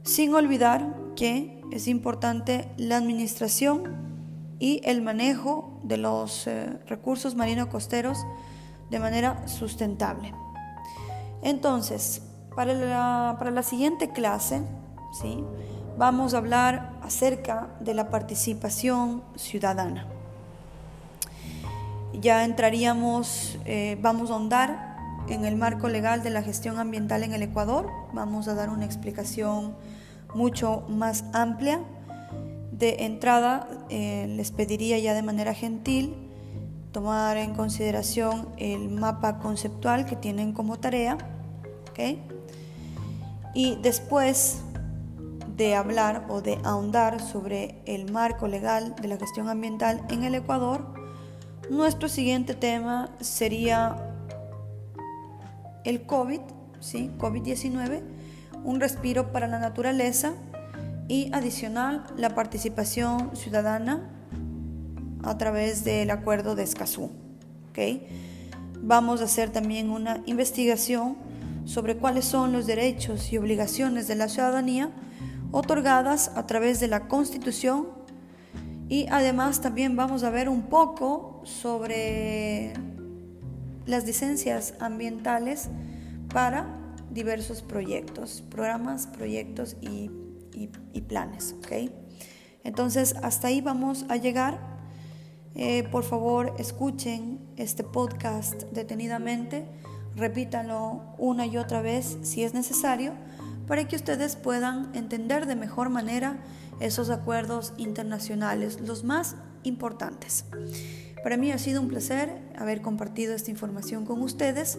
Sin 0.03 0.33
olvidar 0.33 0.95
que 1.15 1.61
es 1.71 1.87
importante 1.87 2.69
la 2.77 2.97
administración 2.97 3.83
y 4.57 4.81
el 4.83 5.01
manejo 5.01 5.79
de 5.83 5.97
los 5.97 6.47
eh, 6.47 6.79
recursos 6.87 7.35
marino-costeros 7.35 8.25
de 8.89 8.99
manera 8.99 9.47
sustentable. 9.47 10.33
Entonces, 11.43 12.23
para 12.55 12.73
la, 12.73 13.35
para 13.37 13.51
la 13.51 13.63
siguiente 13.63 14.09
clase, 14.11 14.61
¿sí? 15.21 15.43
vamos 15.97 16.33
a 16.33 16.39
hablar 16.39 16.97
acerca 17.01 17.69
de 17.79 17.93
la 17.93 18.09
participación 18.09 19.23
ciudadana 19.35 20.18
ya 22.13 22.43
entraríamos, 22.45 23.57
eh, 23.65 23.97
vamos 24.01 24.29
a 24.29 24.33
ahondar 24.33 24.97
en 25.27 25.45
el 25.45 25.55
marco 25.55 25.89
legal 25.89 26.23
de 26.23 26.29
la 26.29 26.41
gestión 26.41 26.79
ambiental 26.79 27.23
en 27.23 27.33
el 27.33 27.43
Ecuador, 27.43 27.89
vamos 28.13 28.47
a 28.47 28.55
dar 28.55 28.69
una 28.69 28.85
explicación 28.85 29.75
mucho 30.33 30.83
más 30.89 31.23
amplia. 31.33 31.81
De 32.71 33.05
entrada, 33.05 33.67
eh, 33.89 34.25
les 34.29 34.51
pediría 34.51 34.97
ya 34.99 35.13
de 35.13 35.21
manera 35.21 35.53
gentil 35.53 36.15
tomar 36.91 37.37
en 37.37 37.53
consideración 37.53 38.49
el 38.57 38.89
mapa 38.89 39.39
conceptual 39.39 40.05
que 40.05 40.15
tienen 40.15 40.53
como 40.53 40.79
tarea, 40.79 41.17
y 43.53 43.75
después 43.81 44.61
de 45.57 45.75
hablar 45.75 46.25
o 46.29 46.41
de 46.41 46.57
ahondar 46.63 47.19
sobre 47.19 47.81
el 47.85 48.11
marco 48.11 48.47
legal 48.47 48.95
de 49.01 49.09
la 49.09 49.17
gestión 49.17 49.49
ambiental 49.49 50.05
en 50.09 50.23
el 50.23 50.35
Ecuador, 50.35 50.93
nuestro 51.69 52.09
siguiente 52.09 52.53
tema 52.53 53.09
sería 53.19 53.95
el 55.83 56.03
COVID, 56.03 56.41
¿sí? 56.79 57.11
COVID-19, 57.17 58.01
un 58.63 58.79
respiro 58.79 59.31
para 59.31 59.47
la 59.47 59.59
naturaleza 59.59 60.33
y 61.07 61.31
adicional 61.33 62.05
la 62.17 62.35
participación 62.35 63.35
ciudadana 63.35 64.09
a 65.23 65.37
través 65.37 65.83
del 65.83 66.11
acuerdo 66.11 66.55
de 66.55 66.63
Escazú. 66.63 67.11
¿okay? 67.69 68.07
Vamos 68.81 69.21
a 69.21 69.25
hacer 69.25 69.49
también 69.49 69.89
una 69.89 70.21
investigación 70.25 71.17
sobre 71.65 71.97
cuáles 71.97 72.25
son 72.25 72.51
los 72.51 72.65
derechos 72.67 73.31
y 73.31 73.37
obligaciones 73.37 74.07
de 74.07 74.15
la 74.15 74.27
ciudadanía 74.27 74.91
otorgadas 75.51 76.31
a 76.35 76.45
través 76.45 76.79
de 76.79 76.87
la 76.87 77.07
Constitución 77.07 77.98
y 78.89 79.05
además 79.11 79.61
también 79.61 79.95
vamos 79.95 80.23
a 80.23 80.31
ver 80.31 80.49
un 80.49 80.63
poco 80.63 81.41
sobre 81.45 82.73
las 83.85 84.05
licencias 84.05 84.73
ambientales 84.79 85.69
para 86.33 86.75
diversos 87.11 87.61
proyectos, 87.61 88.43
programas, 88.49 89.05
proyectos 89.05 89.77
y, 89.81 90.09
planes. 91.07 91.55
¿okay? 91.57 91.91
Entonces, 92.63 93.15
hasta 93.23 93.47
ahí 93.47 93.61
vamos 93.61 94.05
a 94.09 94.17
llegar. 94.17 94.59
Eh, 95.55 95.83
por 95.91 96.03
favor, 96.03 96.53
escuchen 96.59 97.39
este 97.57 97.83
podcast 97.83 98.63
detenidamente, 98.71 99.65
repítanlo 100.15 101.01
una 101.17 101.45
y 101.45 101.57
otra 101.57 101.81
vez 101.81 102.17
si 102.21 102.43
es 102.43 102.53
necesario, 102.53 103.13
para 103.65 103.87
que 103.87 103.95
ustedes 103.95 104.35
puedan 104.35 104.95
entender 104.95 105.45
de 105.45 105.55
mejor 105.55 105.89
manera 105.89 106.37
esos 106.79 107.09
acuerdos 107.09 107.73
internacionales, 107.77 108.79
los 108.81 109.03
más 109.03 109.35
importantes. 109.63 110.45
Para 111.23 111.37
mí 111.37 111.51
ha 111.51 111.57
sido 111.57 111.81
un 111.81 111.89
placer 111.89 112.37
haber 112.57 112.81
compartido 112.81 113.35
esta 113.35 113.51
información 113.51 114.05
con 114.05 114.21
ustedes 114.21 114.77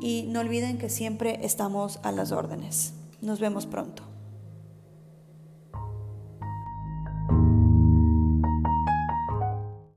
y 0.00 0.26
no 0.28 0.40
olviden 0.40 0.78
que 0.78 0.88
siempre 0.88 1.40
estamos 1.44 1.98
a 2.02 2.12
las 2.12 2.32
órdenes. 2.32 2.94
Nos 3.20 3.40
vemos 3.40 3.66
pronto. 3.66 4.13